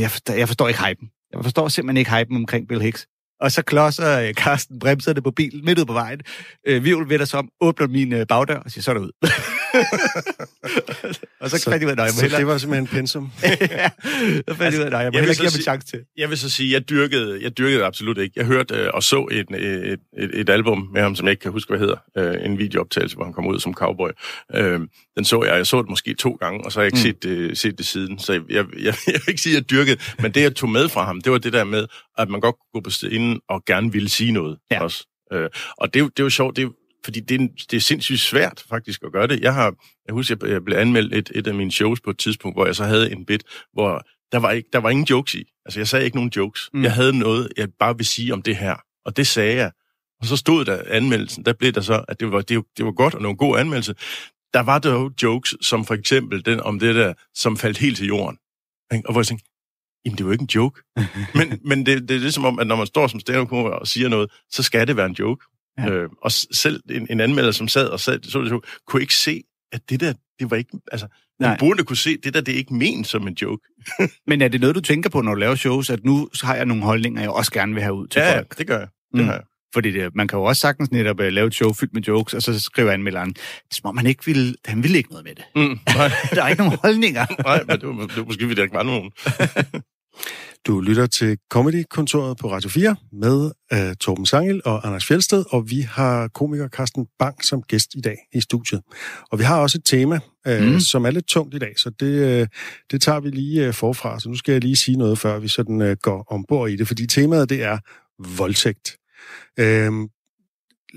[0.00, 1.08] jeg forstår, jeg forstår ikke hypen.
[1.32, 3.06] Jeg forstår simpelthen ikke hypen omkring Bill Hicks.
[3.40, 6.20] Og så klodser øh, Carsten bremserne på bilen midt ud på vejen.
[6.66, 9.10] Øh, Vivl vender sig om, åbner min øh, bagdør og siger, så er der ud.
[11.40, 12.38] og så, Så- fandt jeg ud af, "Nå, jeg må Så hellere...
[12.40, 13.32] det var simpelthen pensum.
[13.42, 13.90] ja,
[14.48, 16.00] så fandt jeg ud af, "Nå, jeg må jeg vil så give sige- chance til.
[16.16, 18.32] Jeg vil så sige, jeg dyrkede, jeg dyrkede absolut ikke.
[18.36, 21.40] Jeg hørte øh, og så et, et, et, et album med ham, som jeg ikke
[21.42, 21.96] kan huske, hvad hedder.
[22.18, 24.10] Øh, en videooptagelse, hvor han kom ud som cowboy.
[24.54, 24.80] Øh,
[25.16, 25.56] den så jeg.
[25.56, 27.14] Jeg så det måske to gange, og så har jeg ikke mm.
[27.14, 28.18] set, det, set det siden.
[28.18, 29.98] Så jeg, jeg, jeg, jeg vil ikke sige, at jeg dyrkede.
[30.18, 31.86] Men det, jeg tog med fra ham, det var det der med,
[32.18, 34.82] at man godt kunne gå på scenen og gerne ville sige noget Ja.
[34.82, 35.06] også.
[35.32, 36.72] Øh, og det, er jo- det er jo sjovt, det
[37.04, 39.40] fordi det er, det er sindssygt svært faktisk at gøre det.
[39.40, 39.74] Jeg har,
[40.06, 42.76] jeg husker, jeg- blev anmeldt et, et af mine shows på et tidspunkt, hvor jeg
[42.76, 45.44] så havde en bit, hvor der var, ikke, der var ingen jokes i.
[45.64, 46.70] Altså, jeg sagde ikke nogen jokes.
[46.72, 46.82] Mm.
[46.82, 48.76] Jeg havde noget, jeg bare vil sige om det her.
[49.04, 49.72] Og det sagde jeg.
[50.20, 52.84] Og så stod der anmeldelsen, der blev der så, at det var, det, var- det
[52.84, 53.94] var godt, og en god anmeldelse.
[54.54, 57.96] Der var der jo jokes, som for eksempel den om det der, som faldt helt
[57.96, 58.38] til jorden.
[58.90, 59.46] Og hvor jeg tænkte,
[60.04, 60.82] jamen det var ikke en joke.
[61.34, 64.08] men men det, det er ligesom om, at når man står som stand og siger
[64.08, 65.46] noget, så skal det være en joke.
[65.78, 65.84] Ja.
[65.84, 65.90] Ja.
[65.90, 69.14] Øh, og selv en, en anmelder, som sad og sad, så det, så, kunne ikke
[69.14, 71.06] se, at det der, det var ikke, altså,
[71.40, 71.50] Nej.
[71.50, 73.68] man burde kunne se, det der, det er ikke ment som en joke.
[74.28, 76.64] Men er det noget, du tænker på, når du laver shows, at nu har jeg
[76.66, 78.58] nogle holdninger, jeg også gerne vil have ud til Ja, ja, folk?
[78.58, 78.88] det gør jeg.
[79.12, 79.18] Mm.
[79.18, 79.42] Det har jeg.
[79.74, 82.34] Fordi det, man kan jo også sagtens netop uh, lave et show fyldt med jokes,
[82.34, 85.34] og så skriver anmelderen, er som om han ikke ville, han ville ikke noget med
[85.34, 85.44] det.
[85.56, 87.26] Mm, nej, Der er ikke nogen holdninger.
[87.42, 89.10] nej, men det var, det var måske, fordi der ikke var nogen.
[90.66, 95.70] Du lytter til Comedy-kontoret på Radio 4 med uh, Torben Sangel og Anders Fjeldsted, og
[95.70, 98.80] vi har komiker Carsten Bang som gæst i dag i studiet.
[99.30, 100.18] Og vi har også et tema,
[100.48, 100.80] uh, mm.
[100.80, 102.46] som er lidt tungt i dag, så det, uh,
[102.90, 104.20] det tager vi lige uh, forfra.
[104.20, 106.88] Så nu skal jeg lige sige noget, før vi sådan uh, går ombord i det,
[106.88, 107.78] fordi temaet det er
[108.38, 108.96] voldtægt.
[109.60, 110.08] Uh,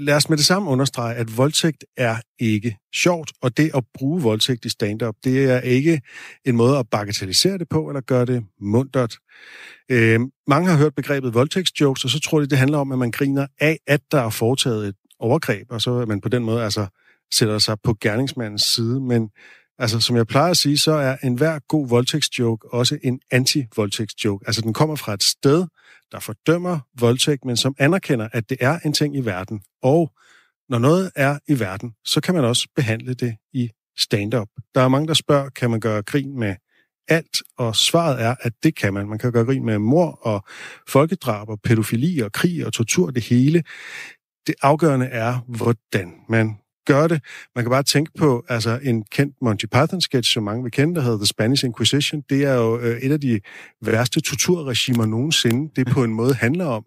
[0.02, 4.22] lad os med det samme understrege, at voldtægt er ikke sjovt, og det at bruge
[4.22, 6.02] voldtægt i stand-up, det er ikke
[6.46, 9.18] en måde at bagatellisere det på, eller gøre det mundret.
[9.90, 13.12] Øh, mange har hørt begrebet voldtægtsjokes, og så tror de, det handler om, at man
[13.12, 16.64] griner af, at der er foretaget et overgreb, og så er man på den måde
[16.64, 16.88] altså
[17.34, 19.02] sætter sig på gerningsmandens side.
[19.02, 19.30] Men
[19.82, 24.48] altså, som jeg plejer at sige, så er enhver god voldtægtsjoke også en anti-voldtægtsjoke.
[24.48, 25.67] Altså, den kommer fra et sted,
[26.12, 29.62] der fordømmer voldtægt, men som anerkender, at det er en ting i verden.
[29.84, 30.12] Og
[30.70, 34.48] når noget er i verden, så kan man også behandle det i stand-up.
[34.76, 36.56] Der er mange, der spørger, kan man gøre grin med
[37.08, 39.08] alt, og svaret er, at det kan man.
[39.08, 40.44] Man kan gøre grin med mor og
[40.89, 43.63] folkedrab og pædofili og krig og tortur, det hele.
[44.48, 47.24] Det afgørende er, hvordan man gøre det.
[47.56, 51.02] Man kan bare tænke på altså, en kendt Monty Python-sketch, som mange vil kende, der
[51.02, 52.24] hedder The Spanish Inquisition.
[52.30, 53.39] Det er jo øh, et af de
[53.82, 56.86] værste torturregimer nogensinde, det på en måde handler om.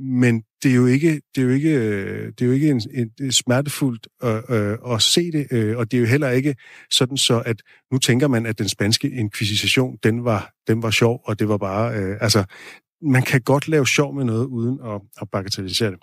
[0.00, 2.82] Men det er jo ikke, det er jo ikke, øh, det er jo ikke en,
[2.94, 6.54] en, en smertefuldt at, øh, at se det, øh, og det er jo heller ikke
[6.90, 7.62] sådan så, at
[7.92, 11.56] nu tænker man, at den spanske inkvisition, den var, den var sjov, og det var
[11.56, 12.44] bare, øh, altså,
[13.02, 15.98] man kan godt lave sjov med noget, uden at, at bagatellisere det.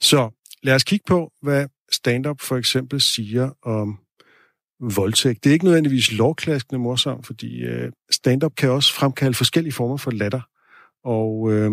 [0.00, 3.98] Så lad os kigge på, hvad stand-up for eksempel siger om
[4.80, 5.44] voldtægt.
[5.44, 10.10] Det er ikke nødvendigvis lovklaskende morsomt, fordi øh, stand-up kan også fremkalde forskellige former for
[10.10, 10.40] latter.
[11.04, 11.70] Og øh,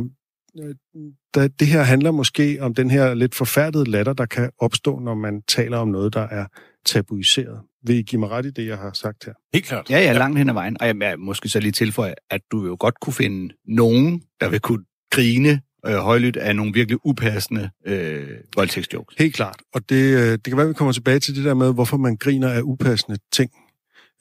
[1.59, 5.41] det her handler måske om den her lidt forfærdede latter, der kan opstå, når man
[5.47, 6.47] taler om noget, der er
[6.85, 7.61] tabuiseret.
[7.83, 9.33] Vil I give mig ret i det, jeg har sagt her?
[9.53, 9.89] Helt klart.
[9.89, 10.81] Ja, ja, langt hen ad vejen.
[10.81, 14.49] Og jeg, jeg måske så lige tilføje, at du jo godt kunne finde nogen, der
[14.49, 19.15] vil kunne grine øh, højlydt af nogle virkelig upassende øh, voldtægtsjokes.
[19.19, 19.55] Helt klart.
[19.73, 21.97] Og det, øh, det kan være, at vi kommer tilbage til det der med, hvorfor
[21.97, 23.51] man griner af upassende ting.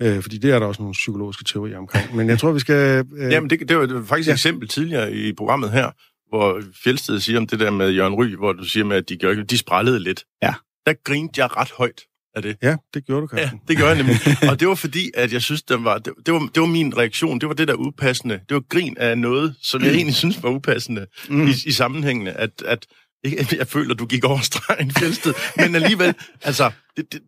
[0.02, 2.16] Øh, fordi det er der også nogle psykologiske teorier omkring.
[2.16, 3.04] Men jeg tror, vi skal...
[3.16, 3.32] Øh...
[3.32, 4.32] Jamen, det, det var faktisk ja.
[4.32, 5.90] et eksempel tidligere i programmet her,
[6.28, 9.16] hvor Fjeldsted siger om det der med Jørgen Ry, hvor du siger med, at de,
[9.16, 10.24] gør, de sprællede lidt.
[10.42, 10.54] Ja.
[10.86, 12.00] Der grinte jeg ret højt
[12.34, 12.56] af det.
[12.62, 13.60] Ja, det gjorde du, Carsten.
[13.62, 14.16] Ja, det gjorde jeg nemlig.
[14.50, 16.98] og det var fordi, at jeg synes, det var, det, det, var, det var min
[16.98, 17.38] reaktion.
[17.38, 18.34] Det var det der upassende.
[18.48, 21.46] Det var grin af noget, som jeg egentlig synes var upassende mm.
[21.46, 22.32] i, i sammenhængende.
[22.32, 22.86] At, at
[23.24, 25.34] jeg, jeg føler, du gik over stregen, Fjeldsted.
[25.56, 27.20] Men alligevel, altså, det, det,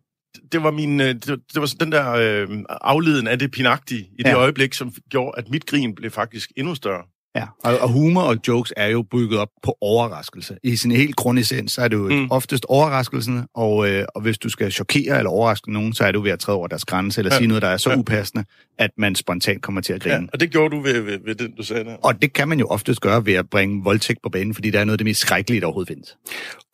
[0.51, 4.29] det var min, det, det var den der øh, afleden af det pinagtige i det
[4.29, 4.35] ja.
[4.35, 7.03] øjeblik, som gjorde, at mit grin blev faktisk endnu større.
[7.37, 10.57] Ja, og, og humor og jokes er jo bygget op på overraskelse.
[10.63, 12.31] I sin helt grundessens, så er det jo mm.
[12.31, 16.17] oftest overraskelsen, og, øh, og hvis du skal chokere eller overraske nogen, så er det
[16.17, 17.37] jo ved at træde over deres grænse, eller ja.
[17.37, 17.97] sige noget, der er så ja.
[17.97, 18.45] upassende,
[18.77, 20.15] at man spontant kommer til at grine.
[20.15, 21.95] Ja, og det gjorde du ved, ved, ved det, du sagde der.
[21.95, 24.79] Og det kan man jo oftest gøre ved at bringe voldtægt på banen, fordi det
[24.79, 26.17] er noget af det mest skrækkelige, der overhovedet findes.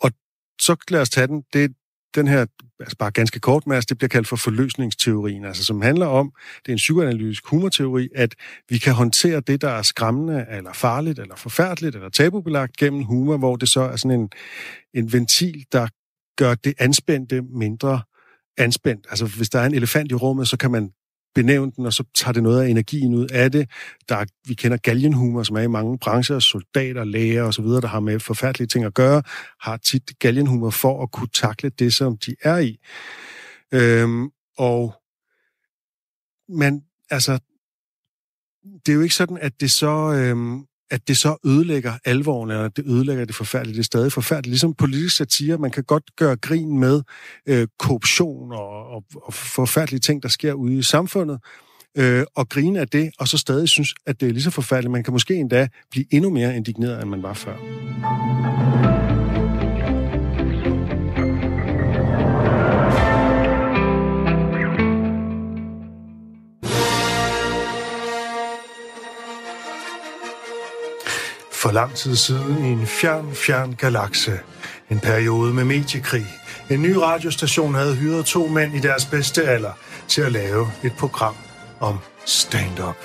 [0.01, 0.11] Og
[0.61, 1.43] så lad os tage den.
[1.53, 1.71] Det,
[2.15, 2.45] den her,
[2.83, 6.31] altså bare ganske kort med, det bliver kaldt for forløsningsteorien, altså som handler om,
[6.65, 8.35] det er en psykoanalytisk humorteori, at
[8.69, 13.37] vi kan håndtere det, der er skræmmende, eller farligt, eller forfærdeligt, eller tabubelagt gennem humor,
[13.37, 14.29] hvor det så er sådan en,
[14.93, 15.87] en ventil, der
[16.37, 18.01] gør det anspændte mindre
[18.57, 19.07] anspændt.
[19.09, 20.91] Altså hvis der er en elefant i rummet, så kan man
[21.35, 23.69] benævne den, og så tager det noget af energien ud af det.
[24.09, 27.99] Der er, vi kender galgenhumor, som er i mange brancher, soldater, læger osv., der har
[27.99, 29.23] med forfærdelige ting at gøre,
[29.59, 32.79] har tit galgenhumor for at kunne takle det, som de er i.
[33.73, 34.93] Øhm, og
[36.49, 37.39] man, altså,
[38.85, 42.67] det er jo ikke sådan, at det så øhm, at det så ødelægger alvoren, eller
[42.67, 43.73] det ødelægger det forfærdelige.
[43.73, 44.51] Det er stadig forfærdeligt.
[44.51, 47.01] Ligesom politisk satire, man kan godt gøre grin med
[47.47, 51.39] øh, korruption og, og, og forfærdelige ting, der sker ude i samfundet,
[51.97, 54.91] øh, og grine af det, og så stadig synes, at det er lige så forfærdeligt.
[54.91, 58.32] Man kan måske endda blive endnu mere indigneret, end man var før.
[71.63, 74.39] For lang tid siden i en fjern, fjern galakse.
[74.89, 76.25] En periode med mediekrig.
[76.69, 79.71] En ny radiostation havde hyret to mænd i deres bedste alder
[80.07, 81.35] til at lave et program
[81.79, 82.95] om stand-up.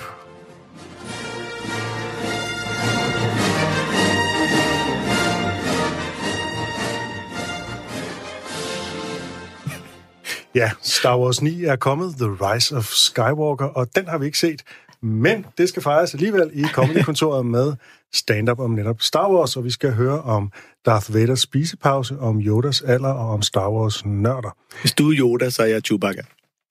[10.54, 14.38] Ja, Star Wars 9 er kommet, The Rise of Skywalker, og den har vi ikke
[14.38, 14.62] set.
[15.02, 17.72] Men det skal fejres alligevel i Comedy-kontoret med
[18.14, 20.52] stand-up om netop Star Wars, og vi skal høre om
[20.86, 24.56] Darth Vaders spisepause, om Yodas alder og om Star Wars nørder.
[24.80, 26.22] Hvis du er Yoda, så er jeg Chewbacca.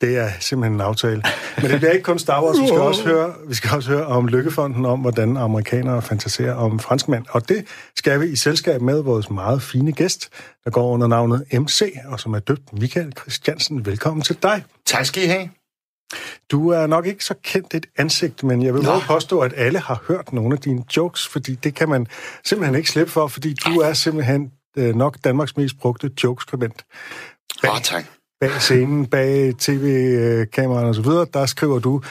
[0.02, 1.24] Det er simpelthen en aftale.
[1.62, 2.62] Men det bliver ikke kun Star Wars.
[2.62, 6.80] Vi skal også høre, vi skal også høre om Lykkefonden, om hvordan amerikanere fantaserer om
[6.80, 7.26] franskmænd.
[7.30, 10.30] Og det skal vi i selskab med vores meget fine gæst,
[10.64, 13.86] der går under navnet MC, og som er døbt Michael Christiansen.
[13.86, 14.64] Velkommen til dig.
[14.86, 15.50] Tak skal I have.
[16.52, 19.00] Du er nok ikke så kendt et ansigt, men jeg vil Nå.
[19.00, 22.08] påstå, at alle har hørt nogle af dine jokes, fordi det kan man
[22.46, 26.86] simpelthen ikke slippe for, fordi du er simpelthen øh, nok Danmarks mest brugte jokeskribent.
[27.62, 28.06] Bag, oh, tak.
[28.42, 32.02] Bag scenen, bag tv-kameraerne osv., der skriver du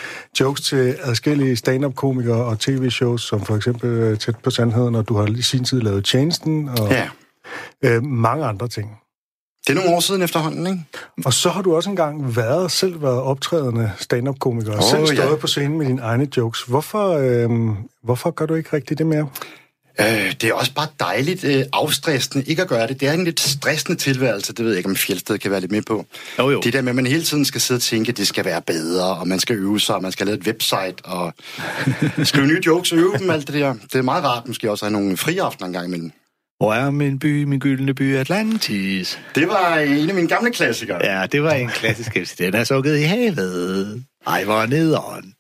[0.41, 5.17] jokes til adskillige stand-up-komikere og tv-shows, som for eksempel øh, Tæt på Sandheden, og du
[5.17, 7.09] har i sin tid lavet Tjenesten og ja.
[7.83, 8.99] øh, mange andre ting.
[9.67, 10.81] Det er nogle år siden efterhånden, ikke?
[11.25, 15.31] Og så har du også engang været, selv været optrædende stand-up-komiker, og oh, selv stået
[15.31, 15.37] ja.
[15.37, 16.63] på scenen med dine egne jokes.
[16.63, 17.51] Hvorfor, øh,
[18.03, 19.29] hvorfor gør du ikke rigtigt det mere?
[20.01, 23.01] Øh, det er også bare dejligt øh, afstressende ikke at gøre det.
[23.01, 25.73] Det er en lidt stressende tilværelse, det ved jeg ikke, om Fjeldsted kan være lidt
[25.73, 26.07] med på.
[26.39, 26.61] Jo, jo.
[26.61, 28.63] Det der med, at man hele tiden skal sidde og tænke, at det skal være
[28.63, 31.35] bedre, og man skal øve sig, og man skal lave et website, og
[32.31, 33.75] skrive nye jokes og øve dem, alt det der.
[33.93, 36.13] Det er meget rart måske også at have nogle friaftener en gang imellem.
[36.59, 39.19] Hvor er min by, min gyldne by, Atlantis?
[39.35, 40.99] Det var en af mine gamle klassikere.
[41.05, 42.37] Ja, det var en klassisk FC.
[42.37, 44.05] Den er sukket i havet.
[44.27, 45.33] Ej, hvor nederen.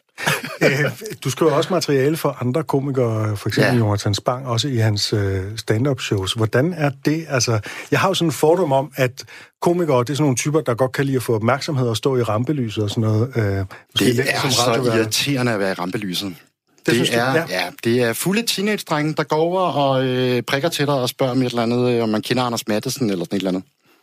[0.62, 0.84] Øh,
[1.24, 3.78] du skriver også materiale for andre komikere, for eksempel ja.
[3.78, 6.32] Jonathan Spang, også i hans øh, stand-up shows.
[6.32, 7.26] Hvordan er det?
[7.28, 7.58] Altså,
[7.90, 9.24] jeg har jo sådan en fordom om, at
[9.62, 12.16] komikere, det er sådan nogle typer, der godt kan lide at få opmærksomhed og stå
[12.16, 13.32] i rampelyset og sådan noget.
[13.36, 13.66] Øh, Det
[14.14, 16.34] lidt er så irriterende at være i rampelyset.
[16.86, 17.24] Det Det, synes det du?
[17.24, 17.44] er, Ja.
[17.64, 17.70] ja.
[17.84, 21.42] det er fulde teenage-drenge, der går over og øh, prikker til dig og spørger om
[21.42, 23.62] et eller andet, øh, om man kender Anders Mattesen eller sådan et eller andet.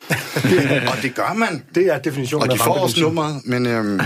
[0.91, 1.63] og det gør man.
[1.75, 3.99] Det er definitionen Og af de får også nummeret, men, øhm,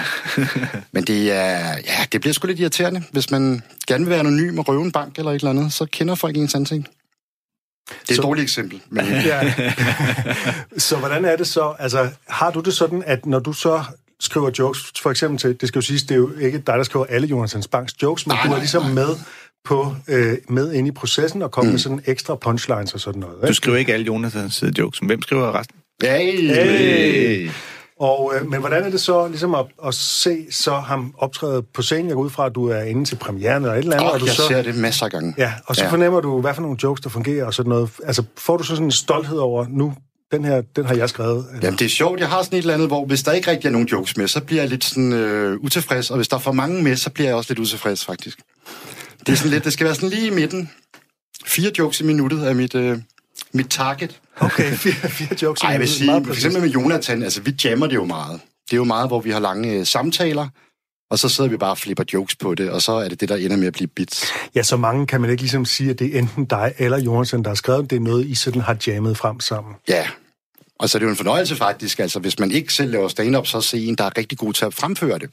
[0.94, 3.04] men det er, ja, det bliver sgu lidt irriterende.
[3.12, 5.86] Hvis man gerne vil være anonym og røve en bank eller et eller andet, så
[5.92, 6.88] kender folk ens ansigt.
[7.90, 9.54] Det er Så- et dårligt eksempel, men Ja.
[10.78, 11.74] så hvordan er det så?
[11.80, 13.84] Altså, har du det sådan, at når du så
[14.19, 16.84] skriver jokes, for eksempel til, det skal jo siges, det er jo ikke dig, der
[16.84, 18.93] skriver alle Jonathan Spangs jokes, men Nej, du er ligesom nej.
[18.93, 19.08] med
[19.65, 21.73] på øh, med ind i processen og kommer mm.
[21.73, 23.36] med sådan ekstra punchlines og sådan noget.
[23.41, 23.53] Du Ikke?
[23.53, 24.99] skriver ikke alle Jonathans øh, jokes.
[24.99, 25.75] Hvem skriver resten?
[26.03, 27.49] hey, Hey!
[27.99, 31.82] Og, øh, men hvordan er det så ligesom at, at se så ham optræde på
[31.82, 32.08] scenen?
[32.08, 34.13] Jeg går ud fra, at du er inde til premieren eller et eller andet, oh,
[34.13, 34.47] og du jeg så...
[34.47, 35.34] ser det masser af gange.
[35.38, 35.84] Ja, og så.
[35.84, 35.91] Ja.
[35.91, 37.89] fornemmer du, hvad for nogle jokes, der fungerer og sådan noget.
[38.03, 39.93] Altså, får du så sådan en stolthed over, nu,
[40.32, 41.46] den her, den har jeg skrevet?
[41.50, 41.60] Eller?
[41.63, 42.20] Jamen, det er sjovt.
[42.20, 44.28] Jeg har sådan et eller andet, hvor hvis der ikke rigtig er nogen jokes med,
[44.28, 46.12] så bliver jeg lidt sådan øh, utilfreds.
[46.12, 48.40] Og hvis der er for mange med, så bliver jeg også lidt utilfreds, faktisk.
[49.20, 50.70] Det, er sådan lidt, det skal være sådan lige i midten.
[51.46, 52.98] Fire jokes i minuttet er mit, øh,
[53.52, 54.20] mit target.
[54.40, 55.62] Okay, fire, fire jokes.
[55.62, 58.40] Ej, jeg vil sige, for eksempel med Jonathan, altså vi jammer det jo meget.
[58.66, 60.48] Det er jo meget, hvor vi har lange øh, samtaler,
[61.10, 63.30] og så sidder vi bare og flipper jokes på det, og så er det det,
[63.30, 64.26] der ender med at blive bits.
[64.56, 67.43] Ja, så mange kan man ikke ligesom sige, at det er enten dig eller Jonathan,
[67.43, 69.74] der har skrevet, det er noget, I sådan har jammet frem sammen.
[69.89, 70.08] Ja,
[70.80, 73.48] og så er det jo en fornøjelse faktisk, altså hvis man ikke selv laver stand-up,
[73.48, 75.30] så se en, der er rigtig god til at fremføre det.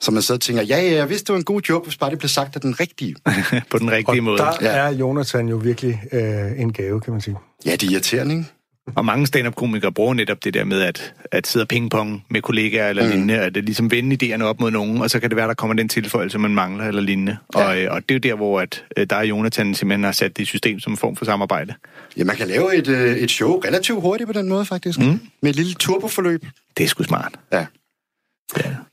[0.00, 1.96] Så man sidder og tænker, ja, ja, jeg vidste, det var en god joke, hvis
[1.96, 3.14] bare det blev sagt af den rigtige.
[3.70, 4.38] på den rigtige Og måde.
[4.38, 4.66] der Ja.
[4.68, 7.36] er Jonathan jo virkelig øh, en gave, kan man sige.
[7.66, 8.46] Ja, det er irriterende, ikke?
[8.94, 12.88] Og mange stand-up-komikere bruger netop det der med at, at sidde og pingpong med kollegaer
[12.88, 13.10] eller mm.
[13.10, 15.54] lignende, og det ligesom vende idéerne op mod nogen, og så kan det være, der
[15.54, 17.36] kommer den tilføjelse, man mangler eller lignende.
[17.54, 17.64] Ja.
[17.64, 20.12] Og, øh, og det er jo der, hvor at, øh, der er Jonathan simpelthen har
[20.12, 21.74] sat det i system som en form for samarbejde.
[22.16, 24.98] Ja, man kan lave et, øh, et show relativt hurtigt på den måde, faktisk.
[24.98, 25.20] Mm.
[25.42, 26.44] Med et lille turboforløb.
[26.76, 27.32] Det er sgu smart.
[27.52, 27.66] Ja.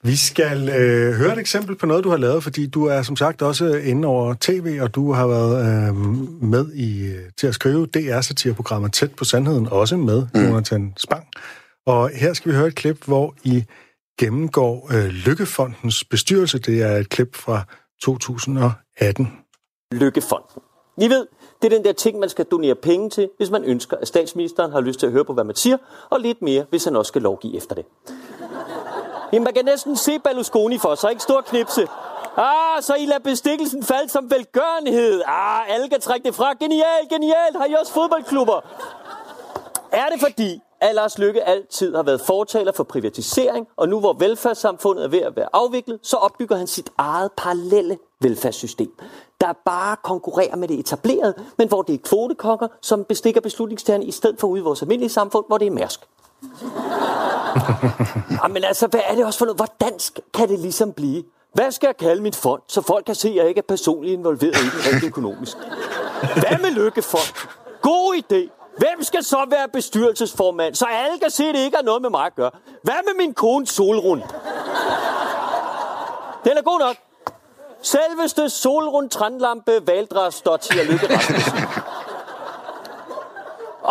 [0.04, 3.16] Vi skal øh, høre et eksempel på noget, du har lavet, fordi du er som
[3.16, 5.96] sagt også inde over tv, og du har været øh,
[6.44, 10.42] med i øh, til at skrive DR-satireprogrammet Tæt på Sandheden, også med mm.
[10.42, 11.28] Jonathan Spang.
[11.86, 13.64] Og her skal vi høre et klip, hvor I
[14.20, 16.60] gennemgår øh, Lykkefondens bestyrelse.
[16.60, 17.62] Det er et klip fra
[18.02, 19.28] 2018.
[19.92, 20.62] Lykkefonden.
[20.98, 21.28] I ved,
[21.62, 24.72] det er den der ting, man skal donere penge til, hvis man ønsker, at statsministeren
[24.72, 25.78] har lyst til at høre på, hvad man siger,
[26.10, 27.86] og lidt mere, hvis han også skal lovgive efter det.
[29.34, 31.88] Jamen, man kan næsten se Berlusconi for sig, ikke stor knipse.
[32.38, 35.22] Ah, så I lader bestikkelsen falde som velgørenhed.
[35.26, 36.54] Ah, alle kan trække det fra.
[36.60, 37.58] Genialt, genialt.
[37.58, 38.62] Har I også fodboldklubber?
[39.92, 44.14] Er det fordi, at Lars Lykke altid har været fortaler for privatisering, og nu hvor
[44.14, 48.92] velfærdssamfundet er ved at være afviklet, så opbygger han sit eget parallelle velfærdssystem,
[49.42, 54.12] der bare konkurrerer med det etablerede, men hvor det er kvotekonger, som bestikker beslutningstagerne, i
[54.12, 56.00] stedet for ude i vores almindelige samfund, hvor det er mærsk.
[57.56, 57.92] Ah,
[58.44, 59.58] Jamen altså, hvad er det også for noget?
[59.58, 61.24] Hvor dansk kan det ligesom blive?
[61.54, 64.14] Hvad skal jeg kalde mit fond, så folk kan se, at jeg ikke er personligt
[64.14, 65.58] involveret i den rent økonomisk?
[66.22, 67.48] Hvad med Lykkefond?
[67.82, 68.60] God idé.
[68.78, 72.10] Hvem skal så være bestyrelsesformand, så alle kan se, at det ikke har noget med
[72.10, 72.52] mig at gøre?
[72.84, 74.22] Hvad med min kone Solrund?
[76.46, 76.96] Den er god nok.
[77.82, 81.83] Selveste Solrund Trandlampe Valdras Dottir Lykke Rasmussen.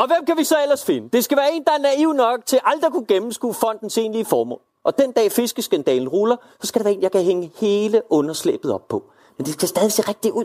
[0.02, 1.08] Og hvem kan vi så ellers finde?
[1.12, 4.24] Det skal være en, der er naiv nok til aldrig at kunne gennemskue fondens egentlige
[4.24, 4.60] formål.
[4.84, 8.72] Og den dag fiskeskandalen ruller, så skal der være en, jeg kan hænge hele underslæbet
[8.72, 9.04] op på.
[9.36, 10.44] Men det skal stadig se rigtigt ud.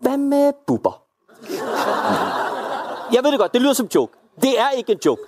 [0.00, 1.02] Hvad med buber?
[3.12, 4.12] Jeg ved det godt, det lyder som joke.
[4.42, 5.22] Det er ikke en joke.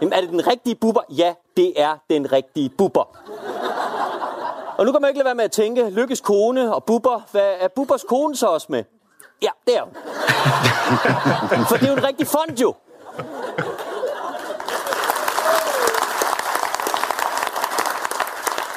[0.00, 1.00] Jamen, er det den rigtige buber?
[1.08, 3.16] Ja, det er den rigtige buber.
[4.78, 7.52] Og nu kan man ikke lade være med at tænke, Lykkes kone og buber, hvad
[7.60, 8.84] er bubers kone så også med?
[9.42, 9.94] Ja, det er hun.
[11.68, 12.74] For det er jo en rigtig fond jo.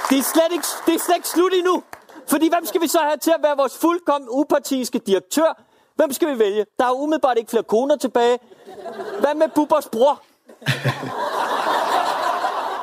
[0.10, 1.84] Det er slet ikke, det er slet ikke slut endnu.
[2.28, 5.62] Fordi hvem skal vi så have til at være vores fuldkommen upartiske direktør?
[5.96, 6.66] Hvem skal vi vælge?
[6.80, 8.40] Der er umiddelbart ikke flere koner tilbage.
[9.20, 10.22] Hvad med Bubbers bror?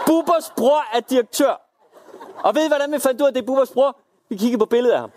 [0.06, 1.60] Bubbers bror er direktør.
[2.42, 3.96] Og ved I, hvordan vi fandt ud af, at det er Bubbers bror?
[4.28, 5.10] Vi kiggede på billedet af ham.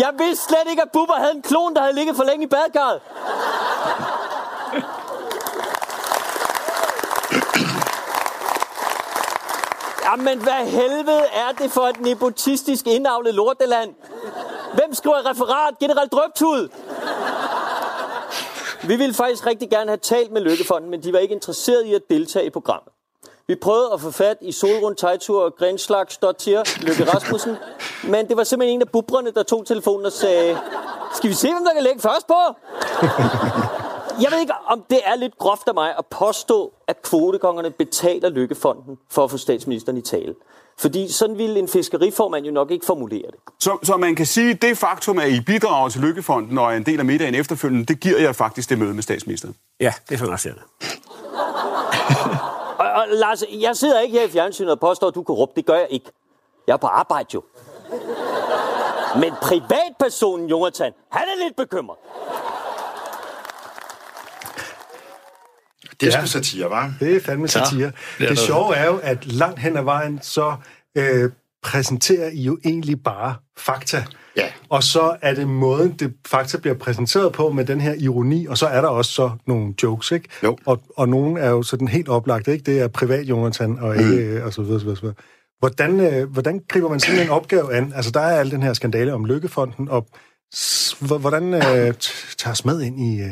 [0.00, 2.48] Jeg vidste slet ikke, at Bubber havde en klon, der havde ligget for længe i
[2.48, 3.00] badekarret.
[10.16, 13.94] Jamen, hvad helvede er det for et nepotistisk indavlet lorteland?
[14.74, 15.78] Hvem skriver referat?
[15.80, 16.68] General Drøbtud?
[18.88, 21.94] Vi ville faktisk rigtig gerne have talt med Lykkefonden, men de var ikke interesseret i
[21.94, 22.92] at deltage i programmet.
[23.46, 27.56] Vi prøvede at få fat i Solrund Tejtur og Grenslag Stottier, Lykke Rasmussen,
[28.04, 30.58] men det var simpelthen en af bubrene, der tog telefonen og sagde,
[31.14, 32.34] skal vi se, hvem der kan lægge først på?
[34.22, 38.28] Jeg ved ikke, om det er lidt groft af mig at påstå, at kvotekongerne betaler
[38.28, 40.34] Lykkefonden for at få statsministeren i tale.
[40.78, 43.34] Fordi sådan ville en fiskeriformand jo nok ikke formulere det.
[43.60, 46.76] Så, så man kan sige, at det faktum, at I bidrager til Lykkefonden og er
[46.76, 49.54] en del af middagen efterfølgende, det giver jer faktisk det møde med statsministeren.
[49.80, 50.62] Ja, det er sådan, jeg ser det.
[52.78, 55.56] Og, og Lars, jeg sidder ikke her i fjernsynet og påstår, at du er korrupt.
[55.56, 56.06] Det gør jeg ikke.
[56.66, 57.42] Jeg er på arbejde jo.
[59.20, 61.98] Men privatpersonen, Jonathan, han er lidt bekymret.
[66.00, 66.94] Det er sgu satire, var.
[67.00, 67.78] Det er fandme satire.
[67.78, 70.56] det er Det, det sjove er jo, at langt hen ad vejen, så
[70.98, 71.30] øh,
[71.62, 74.04] præsenterer I jo egentlig bare fakta.
[74.36, 74.46] Ja.
[74.68, 78.58] Og så er det måden, det fakta bliver præsenteret på med den her ironi, og
[78.58, 80.28] så er der også så nogle jokes, ikke?
[80.42, 80.58] Jo.
[80.66, 82.64] Og, og nogen er jo sådan helt oplagt, ikke?
[82.72, 84.46] Det er privat Jonathan, og, ikke, mm.
[84.46, 85.16] og så videre, så videre, så videre.
[85.58, 87.92] Hvordan, øh, hvordan griber man sådan en opgave an?
[87.96, 90.06] Altså, der er al den her skandale om Lykkefonden, og
[91.00, 91.94] hvordan øh,
[92.38, 93.30] tager os med ind i øh,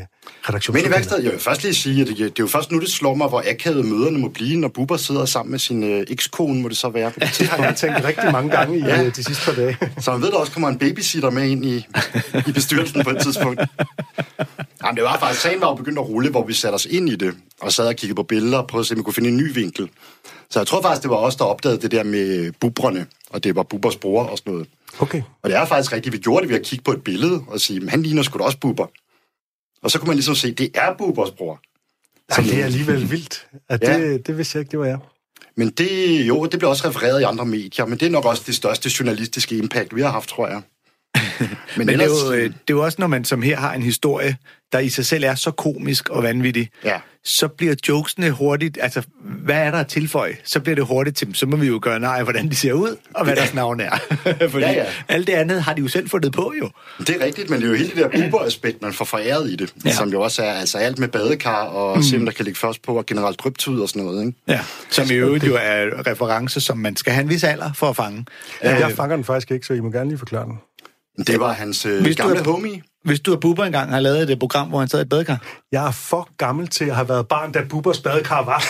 [0.49, 0.83] redaktionen?
[0.83, 2.81] Men i værkstedet, jeg vil først lige sige, at det, det er jo først nu,
[2.81, 6.07] det slår mig, hvor akavet møderne må blive, når Bubber sidder sammen med sin øh,
[6.09, 8.83] ekskone, må det så være på det Det har jeg tænkt rigtig mange gange i
[8.83, 9.03] Ja.
[9.05, 9.79] øh, de sidste par dage.
[10.01, 11.87] Så man ved, der også kommer en babysitter med ind i,
[12.47, 13.61] i bestyrelsen på et tidspunkt.
[14.85, 17.09] Jamen, det var faktisk, sagen var jo begyndt at rulle, hvor vi satte os ind
[17.09, 19.15] i det, og sad og kiggede på billeder, og prøvede at se, om vi kunne
[19.15, 19.89] finde en ny vinkel.
[20.51, 23.57] Så jeg tror faktisk, det var os, der opdagede det der med bubrene, og det
[23.57, 24.69] var Bubbers bror og sådan noget.
[25.01, 25.23] Okay.
[25.43, 27.61] Og det er faktisk rigtigt, vi gjorde det ved at kigge på et billede og
[27.61, 28.87] sige, "Men han ligner sgu da også Bubber.
[29.83, 31.61] Og så kunne man ligesom se, det er Bubbers bror.
[32.29, 33.47] Ej, det er alligevel vildt.
[33.69, 34.17] At det, Ja.
[34.17, 34.99] det vidste jeg ikke, det var jeg.
[35.57, 38.43] Men det, jo, det bliver også refereret i andre medier, men det er nok også
[38.47, 40.63] det største journalistiske impact, vi har haft, tror jeg.
[41.77, 43.83] Men det er, jo, øh, det er jo også, når man som her har en
[43.83, 44.37] historie,
[44.73, 46.97] der i sig selv er så komisk og vanvittig, Ja.
[47.25, 49.03] så bliver jokesene hurtigt, altså
[49.45, 50.37] hvad er der at tilføje?
[50.45, 52.55] Så bliver det hurtigt til dem, så må vi jo gøre nej af, hvordan de
[52.57, 53.91] ser ud, og hvad deres navn er.
[54.51, 54.85] Fordi Ja, ja.
[55.09, 56.71] alt det andet har de jo selv fundet på jo.
[56.99, 59.57] Det er rigtigt, men det er jo hele det der Uber-aspekt, man får foræret i
[59.57, 59.89] det, Ja.
[59.91, 59.95] ja.
[59.97, 62.03] som jo også er altså alt med badekar og mm.
[62.03, 64.27] simpelthen der kan ligge først på og generelt dryptud og sådan noget.
[64.27, 64.39] Ikke?
[64.49, 64.61] Ja,
[64.91, 67.97] som i øvrigt jo er referencer, som man skal have en vis alder for at
[67.97, 68.25] fange.
[68.63, 70.59] Ja, Øh, jeg fanger den faktisk ikke, så I må gerne lige forklare den.
[71.27, 72.83] Det var hans øh, Hvis du gamle er- homie.
[73.05, 75.43] Hvis du og Bubber engang har lavet et program, hvor han sad i et badekar,
[75.73, 78.65] Jeg er for gammel til at have været barn, da Bubbers badekar var.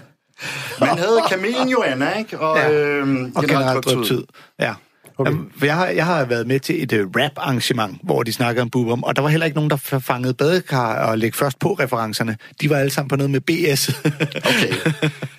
[0.86, 2.38] Man havde kamelen Joanna, ikke?
[2.40, 2.70] Og, Ja.
[2.72, 4.24] øhm, og generelt drøbtid.
[4.60, 4.70] Ja.
[4.70, 4.78] Okay.
[5.18, 5.30] Okay.
[5.30, 8.62] Jamen, for jeg, har, jeg har været med til et uh, rap-arrangement, hvor de snakkede
[8.62, 11.72] om Bubber, og der var heller ikke nogen, der fangede badekar og lægge først på
[11.72, 12.36] referencerne.
[12.60, 13.88] De var alle sammen på noget med BS.
[14.36, 14.74] Okay.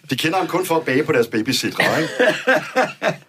[0.09, 2.09] De kender ham kun for at bage på deres babysitter, ikke?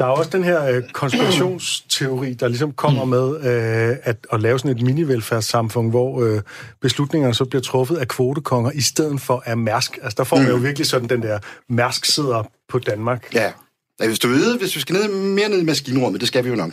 [0.00, 4.58] Der er også den her øh, konspirationsteori, der ligesom kommer med øh, at, at lave
[4.58, 6.42] sådan et mini-velfærdssamfund, hvor øh,
[6.80, 9.98] beslutningerne så bliver truffet af kvotekonger, i stedet for af Mærsk.
[10.02, 11.38] Altså, der får man jo virkelig sådan den der,
[11.68, 13.34] Mærsk sidder på Danmark.
[13.34, 13.52] Ja.
[14.00, 14.06] ja.
[14.06, 16.56] Hvis du ved, hvis vi skal ned, mere ned i maskinrummet, det skal vi jo
[16.56, 16.70] nok,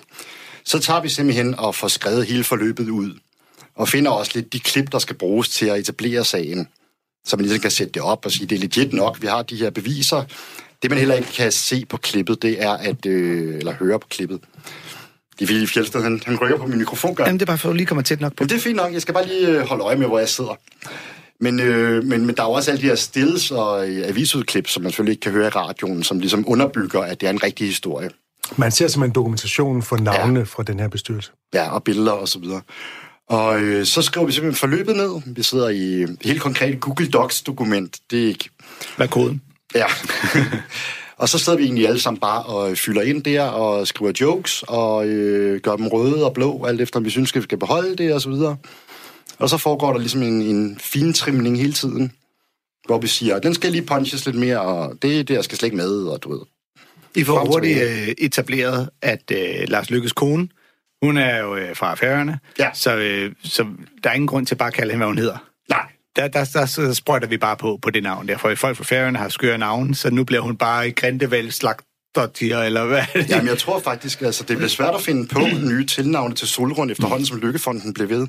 [0.66, 3.20] så tager vi simpelthen og får skrevet hele forløbet ud.
[3.76, 6.68] Og finder også lidt de klip, der skal bruges til at etablere sagen.
[7.26, 9.44] Så man ligesom kan sætte det op og sige, det er legit nok, vi har
[9.44, 10.24] de her beviser.
[10.82, 13.06] Det, man heller ikke kan se på klippet, det er at...
[13.06, 14.40] Øh, eller høre på klippet.
[15.40, 17.26] Det er fordi Fjeldsted, han, han rykker på min mikrofon, gør.
[17.26, 18.36] Jamen, det er bare for, at du lige kommer tæt nok på.
[18.40, 18.94] Jamen, det er fint nok.
[18.94, 20.60] Jeg skal bare lige øh, holde øje med, hvor jeg sidder.
[21.40, 24.68] Men, øh, men, men der er jo også alle de her stills og øh, avisudklip,
[24.68, 27.44] som man selvfølgelig ikke kan høre i radioen, som ligesom underbygger, at det er en
[27.44, 28.10] rigtig historie.
[28.56, 30.46] Man ser simpelthen dokumentationen for navnene ja.
[30.46, 31.32] fra den her bestyrelse.
[31.54, 32.62] Ja, og billeder og så videre.
[33.30, 35.22] Og øh, så skriver vi simpelthen forløbet ned.
[35.26, 37.98] Vi sidder i helt konkret Google Docs-dokument.
[38.12, 38.50] Det er ikke...
[38.96, 39.42] Hvad er koden?
[39.78, 39.86] Ja.
[41.22, 44.64] og så sidder vi egentlig alle sammen bare og fylder ind der og skriver jokes
[44.68, 47.96] og øh, gør dem røde og blå, alt efter om vi synes, vi skal beholde
[47.96, 48.58] det og så videre.
[49.40, 52.12] Og så foregår der ligesom en, en fintrimning hele tiden,
[52.86, 55.78] hvor vi siger, den skal lige punches lidt mere, og det der skal slet ikke
[55.78, 56.40] med, og du ved.
[57.16, 60.48] I får hurtigt øh, etableret, at øh, Lars Lykkes kone,
[61.04, 62.70] hun er jo øh, fra Færøerne, Ja.
[62.74, 63.66] så, øh, så
[64.04, 65.38] der er ingen grund til bare at kalde hende, hvad hun hedder.
[65.70, 65.86] Nej,
[66.18, 68.84] Der, der, der, så sprøjter vi bare på, på det navn der, for folk fra
[68.84, 73.04] Færøerne har skøre navn, så nu bliver hun bare i Grindevæld Slagtertier, eller hvad?
[73.30, 75.40] Jamen, jeg tror faktisk, altså, det bliver svært at finde på
[75.70, 78.28] nye tilnavne til Solrund efterhånden, som Lykkefonden blev ved.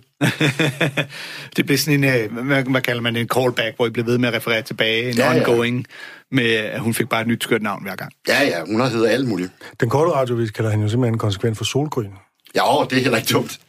[1.57, 4.19] det bliver sådan en, øh, hvad, hvad kalder man en callback, hvor I bliver ved
[4.19, 5.39] med at referere tilbage, en Ja, ja.
[5.39, 5.87] ongoing,
[6.33, 8.13] med at hun fik bare et nyt skørt navn hver gang.
[8.29, 9.51] Ja, ja, hun har hedder alt muligt.
[9.81, 12.11] Den korte radiovis kalder han jo simpelthen konsekvent for solgryn.
[12.55, 13.61] Ja, åh, det er heller ikke dumt.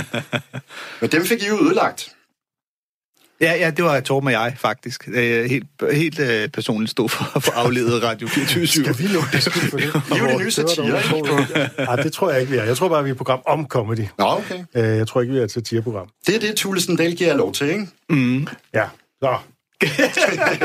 [1.00, 2.08] Men dem fik I jo ødelagt.
[3.40, 5.08] Ja, ja, det var Torben og jeg, faktisk.
[5.08, 9.42] Øh, Helt, helt øh, personligt stod for, for afledet Radio 24 Skal vi nå det
[9.70, 9.94] for det?
[10.08, 11.00] Vi er jo de nye satire?
[11.86, 12.64] Nej, det tror jeg ikke, vi er.
[12.64, 14.06] Jeg tror bare, vi er et program om comedy.
[14.18, 14.64] Nå, okay.
[14.74, 16.08] Øh, Jeg tror ikke, vi er et satireprogram.
[16.26, 17.86] Det er det, Thulesen Dahl giver lov til, ikke?
[18.74, 18.84] Ja,
[19.22, 19.36] så.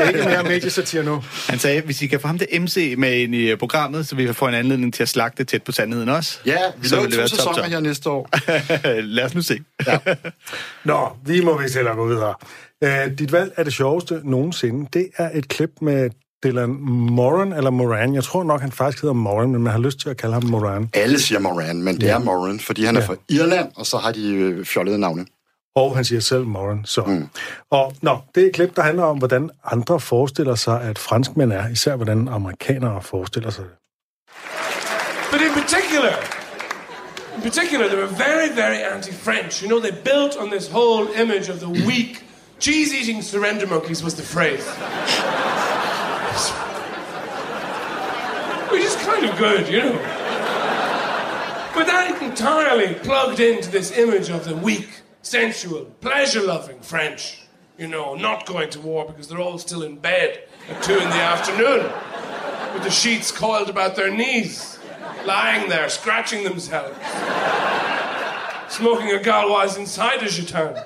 [0.08, 1.22] Ikke mere mediesatire nu.
[1.48, 4.16] Han sagde, hvis I kan få ham til MC med ind i øh, programmet, så
[4.16, 6.38] vi kan få en anledning til at slagte tæt på sandheden også.
[6.46, 8.28] Ja, vi Så laver vil det to sæsoner her næste år.
[9.16, 9.58] Lad os nu se.
[10.84, 12.34] Nå, vi må vist hellere gå videre.
[12.84, 14.88] Uh, dit valg er det sjoveste nogensinde.
[14.92, 16.10] Det er et klip med
[16.44, 16.70] Dylan
[17.10, 18.14] Moran, eller Moran.
[18.14, 20.44] Jeg tror nok, han faktisk hedder Moran, men man har lyst til at kalde ham
[20.44, 20.88] Moran.
[20.92, 24.12] Alle siger Moran, men det er Moran, fordi han er fra Irland, og så har
[24.12, 25.26] de øh, fjollede navne.
[25.76, 26.84] Og han siger selv Moran.
[26.84, 27.02] Så.
[27.02, 27.28] Mm.
[27.70, 31.52] Og nå, det er et klip, der handler om, hvordan andre forestiller sig, at franskmænd
[31.52, 31.68] er.
[31.68, 33.72] Især hvordan amerikanere forestiller sig det.
[35.32, 36.14] But in particular,
[37.36, 39.62] in particular, they were very, very anti-French.
[39.62, 42.24] You know, they built on this whole image of the weak,
[42.60, 44.66] cheese-eating surrender monkeys was the phrase.
[48.72, 49.98] Which is kind of good, you know.
[51.74, 54.90] But that entirely plugged into this image of the weak,
[55.22, 57.42] sensual, pleasure-loving French.
[57.78, 61.08] You know, not going to war because they're all still in bed at two in
[61.08, 61.90] the afternoon
[62.74, 64.78] with the sheets coiled about their knees,
[65.24, 66.94] lying there, scratching themselves,
[68.68, 70.84] smoking a Gauloise inside a jeton,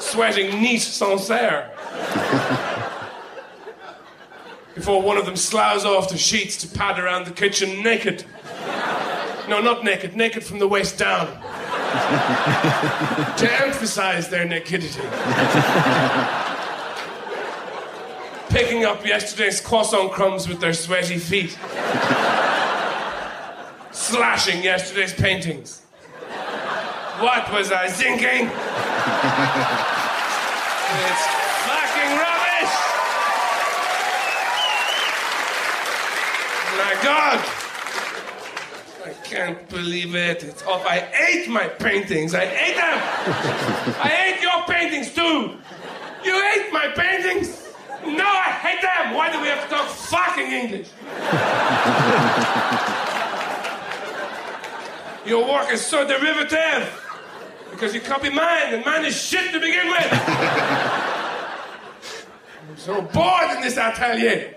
[0.00, 1.70] sweating neat Sancerre.
[4.74, 8.24] Before one of them sloughs off the sheets to pad around the kitchen naked.
[9.50, 11.26] No, not naked, naked from the waist down.
[13.36, 15.02] to emphasize their nakedity.
[18.48, 21.58] picking up yesterday's croissant crumbs with their sweaty feet,
[23.90, 25.80] slashing yesterday's paintings.
[27.18, 28.46] What was I thinking?
[30.96, 31.26] it's
[31.66, 32.74] fucking rubbish!
[36.78, 37.59] My God!
[39.30, 40.42] Can't believe it.
[40.42, 40.84] It's off.
[40.84, 42.34] I ate my paintings.
[42.34, 42.98] I ate them.
[44.02, 45.56] I ate your paintings too.
[46.24, 47.72] You ate my paintings.
[48.04, 49.14] No, I hate them.
[49.14, 50.88] Why do we have to talk fucking English?
[55.24, 56.92] Your work is so derivative
[57.70, 60.08] because you copy mine, and mine is shit to begin with.
[62.68, 64.56] I'm so bored in this atelier.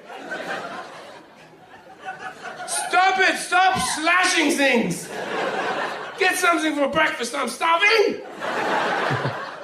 [3.13, 3.37] Stop it!
[3.37, 5.07] Stop slashing things!
[6.17, 8.21] Get something for breakfast, I'm starving!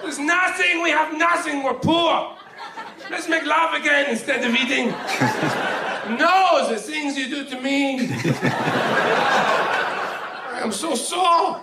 [0.04, 2.38] There's nothing, we have nothing, we're poor!
[3.10, 4.89] Let's make love again instead of eating.
[6.20, 8.12] no, the things you do to me.
[10.52, 11.60] I am so sore.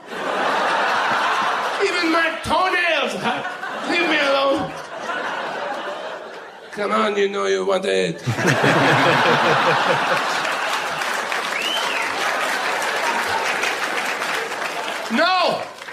[1.87, 3.15] Even my toenails.
[3.89, 4.73] Leave me alone.
[6.73, 8.21] Come on, you know you want it.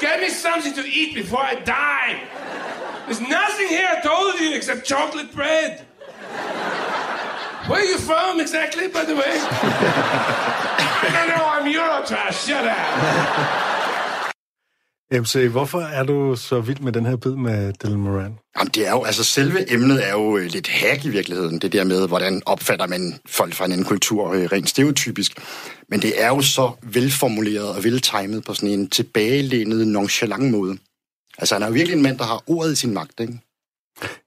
[0.03, 2.23] Get me something to eat before I die!
[3.05, 5.85] There's nothing here I told you except chocolate bread.
[7.67, 9.23] Where are you from exactly, by the way?
[9.25, 13.62] I don't know, I'm Eurotrash, shut up!
[15.21, 18.37] MC, hvorfor er du så vild med den her bid med Dylan Moran?
[18.57, 21.59] Jamen, det er jo, altså selve emnet er jo øh, lidt hack i virkeligheden.
[21.59, 25.31] Det der med, hvordan opfatter man folk fra en anden kultur øh, rent stereotypisk.
[25.89, 30.77] Men det er jo så velformuleret og veltimet på sådan en tilbagelænet, nonchalant måde.
[31.37, 33.39] Altså, han er jo virkelig en mand, der har ordet i sin magt, ikke?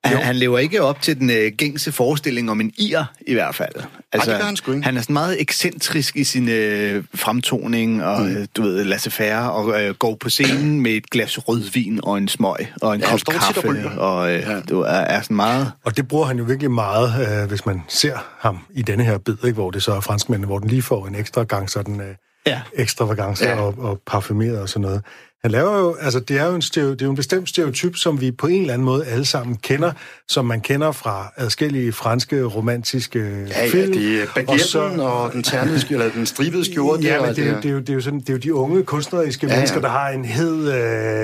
[0.05, 3.55] Han, han lever ikke op til den øh, gængse forestilling om en ir, i hvert
[3.55, 3.74] fald.
[4.12, 4.85] Altså, det gør han sgu ikke.
[4.85, 8.37] Han er sådan meget ekscentrisk i sin øh, fremtoning, og mm.
[8.37, 12.18] øh, du ved, lasse færre, og øh, går på scenen med et glas rødvin og
[12.18, 13.91] en smøg, og en Ja, kop og kaffe, ryger.
[13.97, 14.61] og øh, Ja.
[14.61, 15.72] du er, er sådan meget...
[15.85, 19.18] Og det bruger han jo virkelig meget, øh, hvis man ser ham i denne her
[19.18, 19.55] bid, ikke?
[19.55, 22.14] hvor det så er franskmændene, hvor den lige får en ekstra gang sådan øh,
[22.47, 22.61] Ja.
[22.77, 23.57] ekstravagance ja.
[23.61, 25.03] og, og parfumeret og sådan noget.
[25.47, 27.97] Han laver jo, altså det er jo en, stereo, det er jo en bestemt stereotyp,
[27.97, 29.92] som vi på en eller anden måde alle sammen kender,
[30.28, 33.18] som man kender fra adskillige franske romantiske
[33.49, 33.92] Ja, ja, film.
[33.92, 37.03] det er baguetten og, så- og den ternede eller den stribede skjorte.
[37.03, 38.38] Ja, men det, er, jo- det, er jo, det, er jo sådan, det er jo
[38.38, 39.59] de unge kunstneriske ja, ja.
[39.59, 40.72] mennesker, der har en hed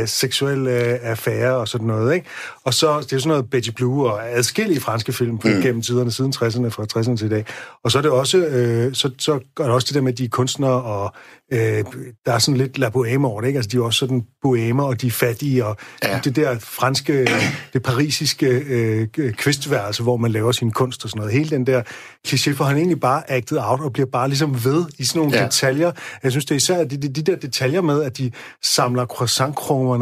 [0.03, 2.27] øh, seksuel øh, affære og sådan noget, ikke?
[2.65, 5.63] Og så, det er jo sådan noget Betty Blue og adskillige franske film mm.
[5.63, 7.45] gennem tiderne, siden 60'erne, fra 60'erne til i dag.
[7.85, 10.25] Og så er det også, øh, så, så gør det også det der med, de
[10.25, 11.15] er kunstnere, og
[11.53, 11.85] øh,
[12.27, 13.59] der er sådan lidt la bohème over det, ikke?
[13.59, 16.21] Altså, de er også sådan bohemer, og de er fattige, og ja.
[16.25, 17.29] det der franske,
[17.73, 21.33] det parisiske øh, kvistværelse, hvor man laver sin kunst og sådan noget.
[21.33, 21.83] Hele den der
[22.29, 25.39] kliché, for han egentlig bare acted out, og bliver bare ligesom ved i sådan nogle
[25.39, 25.45] ja.
[25.45, 25.93] detaljer.
[26.23, 28.31] Jeg synes, det er især de, de, de der detaljer med, at de
[28.63, 29.57] samler croissant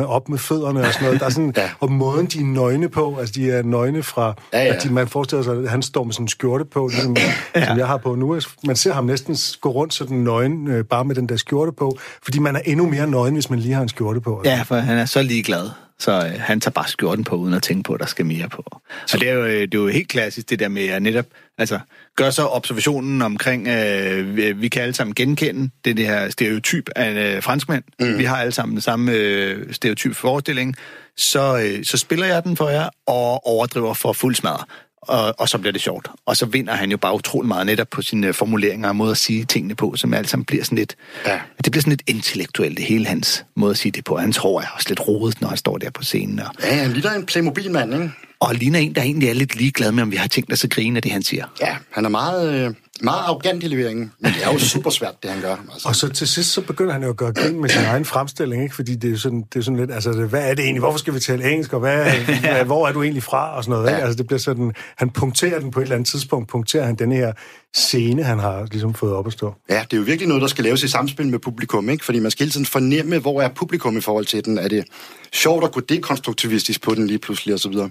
[0.09, 1.20] op med fødderne og sådan noget.
[1.20, 1.70] Der er sådan, ja.
[1.80, 4.74] Og måden, de er nøgne på, altså de er nøgne fra, ja, ja.
[4.74, 7.16] at de, man forestiller sig, at han står med sådan en skjorte på, ligesom,
[7.57, 7.66] ja.
[7.66, 8.41] som jeg har på nu.
[8.66, 11.99] Man ser ham næsten gå rundt sådan nøgen, øh, bare med den der skjorte på,
[12.22, 14.43] fordi man er endnu mere nøgen, hvis man lige har en skjorte på.
[14.45, 15.70] Ja, for han er så ligeglad.
[16.01, 18.49] Så øh, han tager bare skjorten på, uden at tænke på, at der skal mere
[18.49, 18.80] på.
[19.07, 21.26] Så det er jo, øh, det er jo helt klassisk, det der med at netop
[21.59, 21.78] altså,
[22.16, 26.88] gøre så observationen omkring, øh, vi, vi kan alle sammen genkende det, det her stereotyp
[26.97, 27.84] af øh, franskmænd.
[28.01, 28.18] Mm.
[28.18, 30.76] Vi har alle sammen den samme øh, stereotyp forestilling.
[31.16, 34.64] Så, øh, så spiller jeg den for jer og overdriver for fuld smadre
[35.03, 36.09] og, og så bliver det sjovt.
[36.26, 39.16] Og så vinder han jo bare utrolig meget netop på sine formuleringer og måde at
[39.16, 40.96] sige tingene på, som alt sammen bliver sådan lidt...
[41.26, 41.40] Ja.
[41.64, 44.16] Det bliver sådan lidt intellektuelt, det hele hans måde at sige det på.
[44.16, 46.38] Hans hår er også lidt rodet, når han står der på scenen.
[46.40, 46.46] Og...
[46.62, 48.11] Ja, han ligner en Playmobil-mand, ikke?
[48.40, 50.70] Og ligner en, der egentlig er lidt ligeglad med, om vi har tænkt os at
[50.70, 51.44] grine af det, han siger.
[51.61, 55.22] Ja, han er meget, øh, meget arrogant i leveringen, men det er jo super svært,
[55.22, 55.57] det han gør.
[55.72, 55.88] Altså.
[55.88, 58.62] Og så til sidst, så begynder han jo at gøre grin med sin egen fremstilling,
[58.62, 58.74] ikke?
[58.74, 61.14] fordi det er, sådan, det er sådan lidt, altså, hvad er det egentlig, hvorfor skal
[61.14, 62.05] vi tale engelsk, og hvad,
[62.40, 63.90] hvad, hvor er du egentlig fra, og sådan noget.
[63.90, 63.96] Ja.
[63.96, 64.05] Ikke?
[64.05, 67.12] Altså, det bliver sådan, han punkterer den på et eller andet tidspunkt, punkterer han den
[67.12, 67.32] her
[67.74, 69.55] scene, han har ligesom fået op at stå.
[69.70, 72.05] Ja, det er jo virkelig noget, der skal laves i samspil med publikum, ikke?
[72.05, 74.59] fordi man skal hele tiden fornemme, hvor er publikum i forhold til den.
[74.59, 74.84] Er det
[75.32, 77.90] sjovt at gå dekonstruktivistisk på den lige pludselig, og så videre.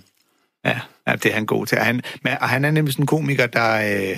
[0.66, 1.78] Ja, ja, det er han god til.
[1.78, 2.02] Og han,
[2.42, 4.10] og han er nemlig sådan en komiker, der...
[4.12, 4.18] Øh,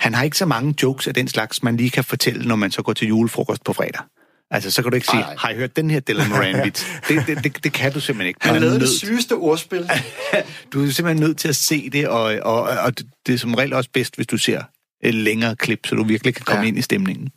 [0.00, 2.70] han har ikke så mange jokes af den slags, man lige kan fortælle, når man
[2.70, 4.02] så går til julefrokost på fredag.
[4.50, 7.26] Altså, så kan du ikke sige, har I hørt den her Dylan moran vits det,
[7.26, 8.40] det, det, det kan du simpelthen ikke.
[8.42, 9.90] Han lavede det sygeste ordspil.
[10.72, 12.92] du er simpelthen nødt til at se det, og, og, og
[13.26, 14.62] det er som regel også bedst, hvis du ser
[15.02, 16.68] et længere klip, så du virkelig kan komme ja.
[16.68, 17.30] ind i stemningen.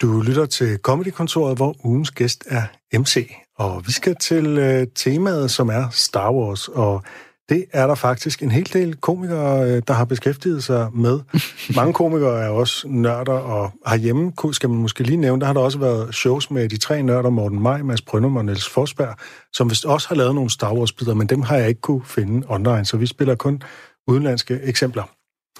[0.00, 2.62] Du lytter til Comedy-kontoret, hvor ugens gæst er
[2.98, 3.32] MC.
[3.56, 6.68] Og vi skal til uh, temaet, som er Star Wars.
[6.68, 7.02] Og
[7.48, 11.20] det er der faktisk en hel del komikere, øh, der har beskæftiget sig med.
[11.76, 15.60] Mange komikere er også nørder, og herhjemme, skal man måske lige nævne, der har der
[15.60, 19.16] også været shows med de tre nørder, Morten Maj, Mads Brønum og Niels Forsberg,
[19.52, 22.46] som vist også har lavet nogle Star Wars-bidder, men dem har jeg ikke kunne finde
[22.48, 23.62] online, så vi spiller kun
[24.06, 25.02] udenlandske eksempler.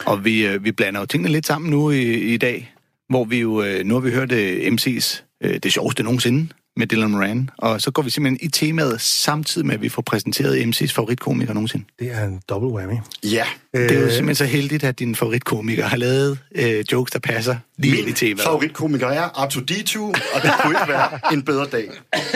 [0.07, 2.74] Og vi, øh, vi blander jo tingene lidt sammen nu i, i dag,
[3.09, 4.32] hvor vi jo, øh, nu har vi hørt
[4.72, 5.24] MC's
[5.62, 6.49] det sjoveste nogensinde,
[6.79, 7.51] med Dylan Moran.
[7.59, 11.53] Og så går vi simpelthen i temaet samtidig med, at vi får præsenteret MC's favoritkomiker
[11.53, 11.85] nogensinde.
[11.99, 12.95] Det er en double whammy.
[13.24, 13.45] Ja.
[13.74, 17.57] Det er jo simpelthen så heldigt, at din favoritkomiker har lavet øh, jokes, der passer
[17.79, 18.41] lige Min ind i temaet.
[18.41, 21.91] favoritkomiker er Arthur D2, og det kunne ikke være en bedre dag.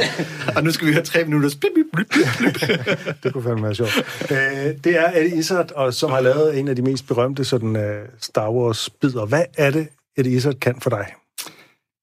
[0.56, 1.50] og nu skal vi høre tre minutter.
[1.60, 2.06] Blip, blip,
[2.38, 2.60] blip,
[3.22, 3.96] det kunne fandme være sjovt.
[4.30, 4.36] Øh,
[4.84, 7.82] det er Eddie Izzard, og som har lavet en af de mest berømte sådan, uh,
[8.20, 9.26] Star Wars-bidder.
[9.26, 11.06] Hvad er det, Eddie Izzard kan for dig?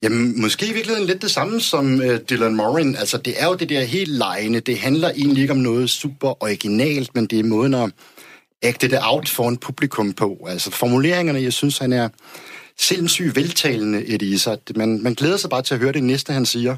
[0.03, 2.95] Jamen, måske i virkeligheden lidt det samme som øh, Dylan Morin.
[2.95, 4.59] Altså, det er jo det der helt lejende.
[4.59, 7.91] Det handler egentlig ikke om noget super originalt, men det er måden at
[8.63, 10.45] ægte det out for en publikum på.
[10.47, 12.09] Altså, formuleringerne, jeg synes, han er
[12.77, 14.59] sindssygt veltalende, Eddie Izzard.
[14.75, 16.75] Man, man glæder sig bare til at høre det næste, han siger.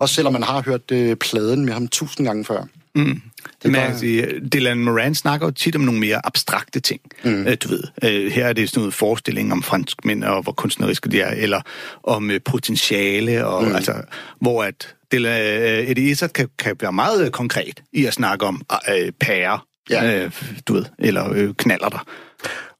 [0.00, 2.64] Også selvom man har hørt øh, pladen med ham tusind gange før.
[2.94, 3.22] Mm.
[3.62, 7.00] Det man kan sige, Dylan Moran snakker jo tit om nogle mere abstrakte ting.
[7.24, 7.46] Mm.
[7.46, 11.08] Øh, du ved, øh, her er det sådan noget forestilling om franskmænd og hvor kunstneriske
[11.08, 11.60] de er, eller
[12.02, 13.74] om øh, potentiale, og, mm.
[13.74, 13.94] altså,
[14.40, 15.40] hvor at Dylan,
[15.88, 20.24] Eddie Izzard kan, kan være meget konkret i at snakke om øh, pærer, ja.
[20.24, 20.32] øh,
[20.68, 22.04] du ved, eller øh, knaller der.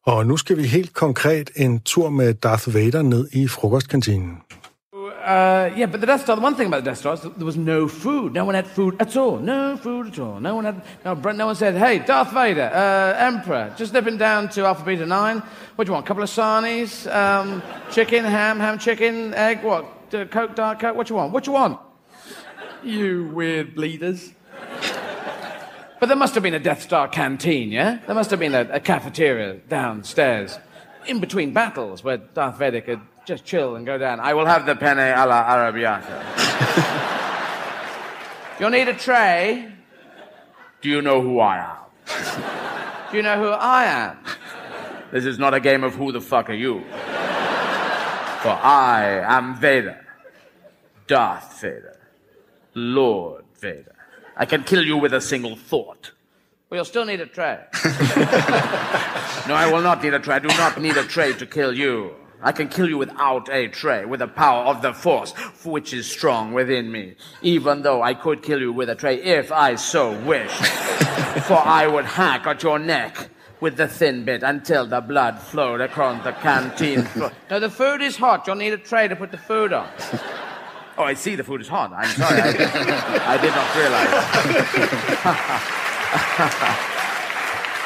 [0.06, 4.36] Og nu skal vi helt konkret en tur med Darth Vader ned i frokostkantinen.
[5.22, 7.36] Uh, yeah, but the Death Star, the one thing about the Death Star is that
[7.36, 8.32] there was no food.
[8.32, 9.38] No one had food at all.
[9.38, 10.40] No food at all.
[10.40, 14.48] No one had, no, no one said, hey, Darth Vader, uh, Emperor, just nipping down
[14.50, 15.38] to Alpha Beta 9.
[15.76, 16.04] What do you want?
[16.04, 17.62] A couple of sarnies, um,
[17.92, 19.84] chicken, ham, ham, chicken, egg, what?
[20.12, 20.96] Uh, Coke, Dark Coke?
[20.96, 21.32] What do you want?
[21.32, 21.78] What do you want?
[22.82, 24.32] You weird bleeders.
[26.00, 28.00] but there must have been a Death Star canteen, yeah?
[28.06, 30.58] There must have been a, a cafeteria downstairs
[31.06, 34.20] in between battles where Darth Vader could just chill and go down.
[34.20, 36.22] I will have the penne alla arrabbiata.
[38.60, 39.72] You'll need a tray.
[40.80, 41.76] Do you know who I am?
[43.10, 44.18] Do you know who I am?
[45.12, 46.80] This is not a game of who the fuck are you.
[48.42, 50.04] For I am Vader.
[51.06, 51.98] Darth Vader.
[52.74, 53.94] Lord Vader.
[54.36, 56.10] I can kill you with a single thought.
[56.70, 57.58] Well, you'll still need a tray.
[59.46, 60.36] no, I will not need a tray.
[60.36, 62.14] I do not need a tray to kill you.
[62.42, 65.32] I can kill you without a tray, with the power of the force,
[65.64, 67.14] which is strong within me.
[67.40, 70.54] Even though I could kill you with a tray if I so wished.
[71.46, 73.28] For I would hack at your neck
[73.60, 77.30] with the thin bit until the blood flowed across the canteen floor.
[77.48, 78.44] now, the food is hot.
[78.46, 79.88] You'll need a tray to put the food on.
[80.98, 81.90] Oh, I see the food is hot.
[81.94, 82.38] I'm sorry.
[82.38, 84.08] I, I did not realize.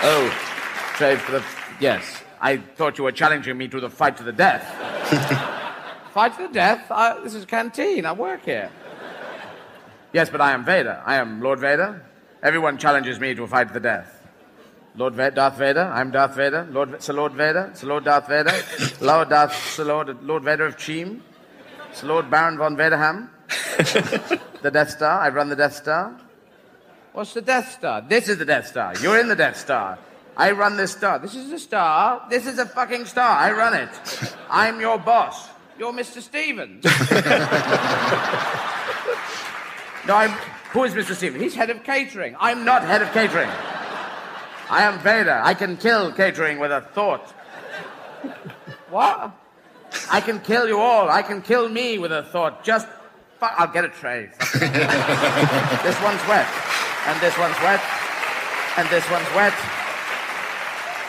[0.02, 1.44] oh, tray for the.
[1.78, 2.24] Yes.
[2.40, 4.64] I thought you were challenging me to the fight to the death.
[6.12, 6.90] fight to the death?
[6.90, 8.06] I, this is a canteen.
[8.06, 8.70] I work here.
[10.12, 11.02] Yes, but I am Vader.
[11.04, 12.04] I am Lord Vader.
[12.42, 14.22] Everyone challenges me to a fight to the death.
[14.94, 15.90] Lord Va- Darth Vader.
[15.92, 16.66] I'm Darth Vader.
[16.70, 17.70] Lord Sir Lord Vader.
[17.74, 18.52] Sir Lord Darth Vader.
[19.00, 21.22] Lord Darth Sir Lord, Lord Vader of Cheam.
[21.92, 23.28] Sir Lord Baron von Vaderham.
[24.62, 25.20] the Death Star.
[25.20, 26.18] I run the Death Star.
[27.12, 28.00] What's the Death Star?
[28.00, 28.94] This is the Death Star.
[29.02, 29.98] You're in the Death Star.
[30.36, 31.18] I run this star.
[31.18, 32.26] This is a star.
[32.28, 33.38] This is a fucking star.
[33.38, 34.34] I run it.
[34.50, 35.48] I'm your boss.
[35.78, 36.20] You're Mr.
[36.20, 36.84] Stevens.
[40.06, 40.30] no, I'm.
[40.72, 41.14] Who is Mr.
[41.14, 41.42] Stevens?
[41.42, 42.36] He's head of catering.
[42.38, 43.48] I'm not head of catering.
[44.68, 45.40] I am Vader.
[45.42, 47.30] I can kill catering with a thought.
[48.90, 49.32] What?
[50.10, 51.08] I can kill you all.
[51.08, 52.62] I can kill me with a thought.
[52.62, 52.88] Just.
[53.38, 54.30] Fuck, I'll get a tray.
[55.84, 56.48] This one's wet.
[57.06, 57.80] And this one's wet.
[58.78, 59.54] And this one's wet.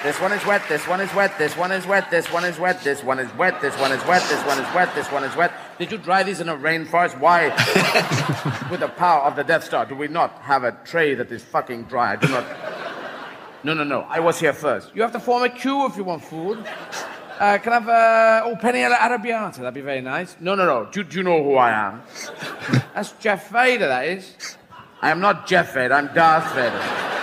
[0.08, 2.58] This one is wet, this one is wet, this one is wet, this one is
[2.58, 5.24] wet, this one is wet, this one is wet, this one is wet, this one
[5.26, 5.52] is wet.
[5.78, 7.20] Did you dry these in a rainforest?
[7.20, 7.50] Why?
[8.72, 11.44] With the power of the Death Star, do we not have a tray that is
[11.44, 12.14] fucking dry?
[12.14, 12.46] I do not.
[13.64, 14.02] No, no, no.
[14.08, 14.92] I was here first.
[14.96, 16.60] You have to form a queue if you want food.
[17.38, 19.58] Uh, can I have uh, oh penny alla arrabbiata?
[19.58, 20.38] That'd be very nice.
[20.40, 20.90] No, no, no.
[20.90, 22.02] Do, do you know who I am?
[22.96, 23.88] That's Jeff Vader.
[23.88, 24.58] That is.
[25.02, 25.96] I am not Jeff Vader.
[25.96, 27.17] I'm Darth Vader.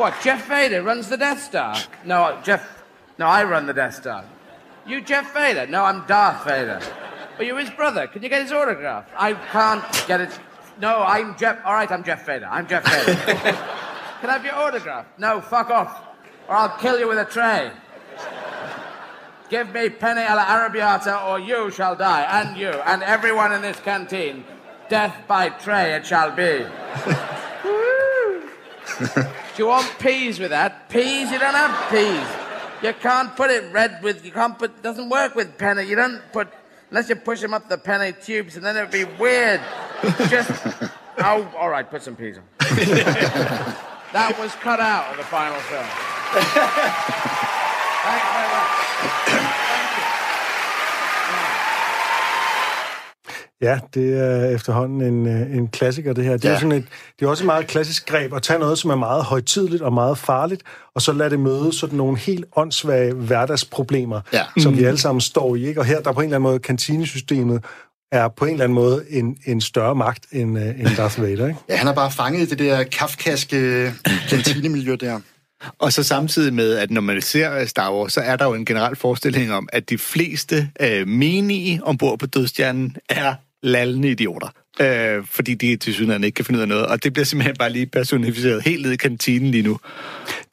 [0.00, 0.18] What?
[0.22, 1.76] Jeff Vader runs the Death Star?
[2.06, 2.82] No, Jeff.
[3.18, 4.24] No, I run the Death Star.
[4.86, 5.66] You Jeff Vader?
[5.66, 6.80] No, I'm Darth Vader.
[7.36, 8.06] Are you his brother?
[8.06, 9.10] Can you get his autograph?
[9.14, 10.40] I can't get it.
[10.80, 11.58] No, I'm Jeff.
[11.66, 12.46] All right, I'm Jeff Vader.
[12.46, 13.14] I'm Jeff Vader.
[14.22, 15.04] Can I have your autograph?
[15.18, 16.02] No, fuck off,
[16.48, 17.70] or I'll kill you with a tray.
[19.50, 23.78] Give me penny alla arrabbiata, or you shall die, and you, and everyone in this
[23.80, 24.44] canteen.
[24.88, 26.64] Death by tray it shall be.
[29.60, 30.88] You want peas with that?
[30.88, 31.30] Peas?
[31.30, 32.26] You don't have peas.
[32.82, 34.24] You can't put it red with.
[34.24, 34.82] You can't put.
[34.82, 35.82] Doesn't work with penny.
[35.82, 36.48] You don't put
[36.88, 39.60] unless you push them up the penny tubes, and then it'd be weird.
[40.30, 40.50] Just.
[41.22, 41.90] Oh, all right.
[41.90, 42.44] Put some peas on.
[44.14, 45.84] that was cut out of the final film.
[48.06, 49.39] Thanks very much.
[53.62, 56.32] Ja, det er efterhånden en, øh, en klassiker, det her.
[56.32, 56.50] Det, ja.
[56.50, 56.84] er sådan et,
[57.18, 59.92] det er også et meget klassisk greb at tage noget, som er meget højtidligt og
[59.92, 60.62] meget farligt,
[60.94, 64.42] og så lade det møde sådan nogle helt åndssvage hverdagsproblemer, Ja.
[64.58, 65.66] som vi alle sammen står i.
[65.66, 65.80] Ikke?
[65.80, 67.64] Og her, der på en eller anden måde, kantinesystemet
[68.12, 71.46] er på en eller anden måde en, en større magt end, øh, end Darth Vader.
[71.48, 71.60] Ikke?
[71.68, 73.92] Ja, han er bare fanget i det der kafkaske
[74.28, 75.20] kantinemiljø der.
[75.78, 78.64] Og så samtidig med, at når man ser Star Wars, så er der jo en
[78.64, 84.48] generel forestilling om, at de fleste øh, menige ombord på dødstjernen er lallende idioter.
[84.80, 86.86] Øh, fordi de til synligheden ikke kan finde ud af noget.
[86.86, 89.78] Og det bliver simpelthen bare lige personificeret helt ned i kantinen lige nu.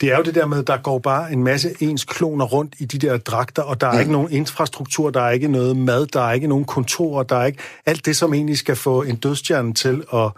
[0.02, 2.86] Det er jo det der med, der går bare en masse ens kloner rundt i
[2.86, 4.00] de der dragter, og der er Ja.
[4.00, 7.46] ikke nogen infrastruktur, der er ikke noget mad, der er ikke nogen kontorer, der er
[7.46, 10.32] ikke alt det, som egentlig skal få en dødstjerne til at,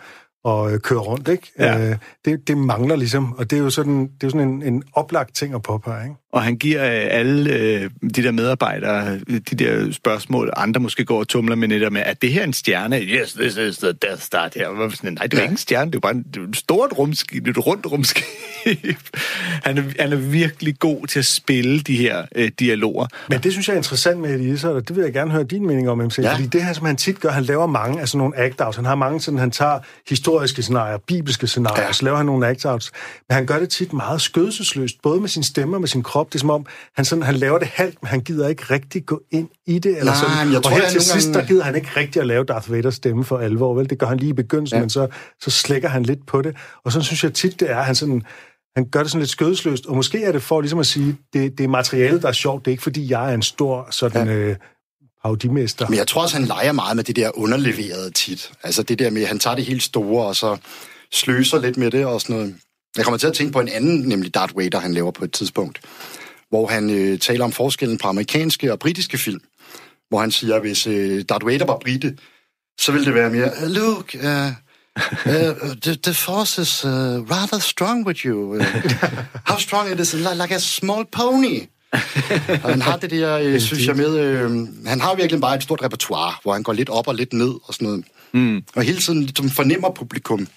[0.45, 1.27] at øh, køre rundt.
[1.27, 1.51] Ikke?
[1.59, 1.89] Ja.
[1.89, 1.95] Øh,
[2.25, 4.83] det, det mangler ligesom, og det er jo sådan, det er jo sådan en, en
[4.93, 6.03] oplagt ting at påpege.
[6.03, 6.15] Ikke?
[6.31, 11.05] Og han giver øh, alle øh, de der medarbejdere øh, de der spørgsmål, andre måske
[11.05, 13.01] går og tumler med netop med, at det her er en stjerne?
[13.01, 14.47] Yes, this is the Death Star.
[14.47, 14.89] Det her.
[14.95, 15.43] Sådan, Nej, det er ja.
[15.43, 17.67] ikke en stjerne, det er bare en, det er et stort rumskib, det er et
[17.67, 18.23] rundt rumskib.
[19.65, 23.07] han, er, han er virkelig god til at spille de her øh, dialoger.
[23.29, 25.67] Men det synes jeg er interessant med Elisa, og det vil jeg gerne høre din
[25.67, 26.19] mening om, MC.
[26.19, 26.33] Ja.
[26.33, 28.75] Fordi det her, som han tit gør, han laver mange af sådan nogle act-outs.
[28.75, 31.85] Han har mange sådan, han tager historiske scenarier, bibelske scenarier.
[31.85, 31.93] Ja.
[31.93, 32.91] så laver han nogle act-outs.
[33.29, 36.18] Men han gør det tit meget skødelsesløst, både med sin stemme og med sin krop.
[36.27, 36.65] Det er som om,
[36.95, 39.97] han, sådan, han laver det halvt, men han gider ikke rigtig gå ind i det.
[39.97, 40.47] Eller Nej, sådan.
[40.49, 42.43] jeg og tror, her jeg til sidst, gange- der gider han ikke rigtig at lave
[42.45, 43.73] Darth Vaders stemme for alvor.
[43.73, 43.89] Vel?
[43.89, 44.75] Det gør han lige i begyndelsen.
[44.77, 44.81] Ja.
[44.81, 45.07] men så,
[45.41, 46.55] så slækker han lidt på det.
[46.85, 48.21] Og så synes jeg tit, det er, at han sådan
[48.75, 51.57] han gør det sådan lidt skødesløst, og måske er det for ligesom at sige, det,
[51.57, 54.27] det er materialet, der er sjovt, det er ikke fordi, jeg er en stor sådan
[54.27, 54.33] ja.
[54.33, 54.55] øh,
[55.23, 55.89] paudimester.
[55.89, 58.51] Men jeg tror også, han leger meget med det der underleverede tit.
[58.63, 60.57] Altså det der med, at han tager det helt store, og så
[61.11, 62.55] sløser lidt med det og sådan noget.
[62.97, 65.31] Jeg kommer til at tænke på en anden, nemlig Darth Vader, han laver på et
[65.31, 65.79] tidspunkt,
[66.49, 69.39] hvor han øh, taler om forskellen på amerikanske og britiske film.
[70.09, 72.17] Hvor han siger, at hvis øh, Darth Vader var brite,
[72.79, 74.47] så ville det være mere, "Uh, Luke, uh,
[75.25, 76.91] uh, the, the force is uh,
[77.31, 78.55] rather strong with you.
[78.55, 78.63] Uh,
[79.45, 81.61] how strong it is, like, like a small pony.
[82.63, 84.17] og han har det der, øh, synes jeg, med...
[84.17, 84.51] Øh,
[84.85, 87.53] han har virkelig bare et stort repertoire, hvor han går lidt op og lidt ned
[87.63, 88.05] og sådan noget.
[88.33, 88.63] Mm.
[88.75, 90.47] Og hele tiden ligesom fornemmer publikum.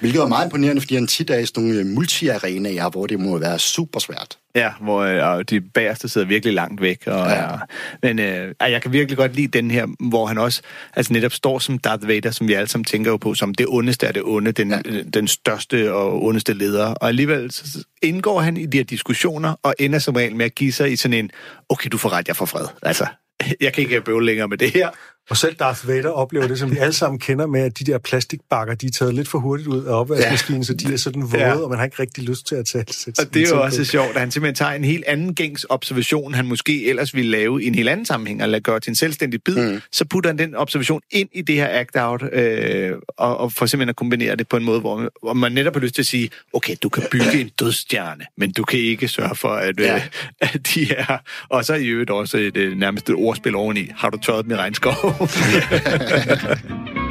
[0.00, 3.20] Hvilket var meget imponerende, fordi han tit er i sådan nogle øh, multi-arenaer, hvor det
[3.20, 4.38] må være super svært.
[4.54, 7.06] Ja, hvor øh, de bagerste sidder virkelig langt væk.
[7.06, 7.42] Og, ja.
[7.42, 7.58] Ja,
[8.02, 10.62] men øh, jeg kan virkelig godt lide den her, hvor han også
[10.96, 13.66] altså netop står som Darth Vader, som vi alle sammen tænker jo på, som det
[13.68, 14.80] ondeste af det onde, den, ja.
[15.14, 16.86] den største og ondeste leder.
[16.86, 20.54] Og alligevel så indgår han i de her diskussioner, og ender som regel med at
[20.54, 21.30] give sig i sådan en,
[21.68, 22.66] okay, du får ret, jeg får fred.
[22.82, 23.06] Altså,
[23.60, 24.88] jeg kan ikke bøvle længere med det her.
[25.30, 27.98] Og selv Darth Vader oplever det, som vi alle sammen kender med, at de der
[27.98, 30.66] plastikbakker, de er taget lidt for hurtigt ud af opvaskemaskinen, ja.
[30.66, 31.56] så de er sådan våde, ja.
[31.56, 32.84] og man har ikke rigtig lyst til at tage
[33.18, 36.34] Og det er jo også sjovt, at han simpelthen tager en helt anden gængs observation,
[36.34, 39.42] han måske ellers ville lave i en helt anden sammenhæng, eller gøre til en selvstændig
[39.42, 39.80] bid, mm.
[39.92, 43.88] så putter han den observation ind i det her act-out, øh, og, og får simpelthen
[43.88, 46.30] at kombinere det på en måde, hvor, hvor man netop har lyst til at sige,
[46.52, 49.94] okay, du kan bygge en dødstjerne, men du kan ikke sørge for, at, ja.
[49.94, 50.02] øh,
[50.54, 51.18] at de er...
[51.48, 53.90] Og så i øvrigt også et, nærmest et ordspil oveni.
[53.96, 55.17] Har du tørret dem i regnskov?
[55.18, 57.07] 思って。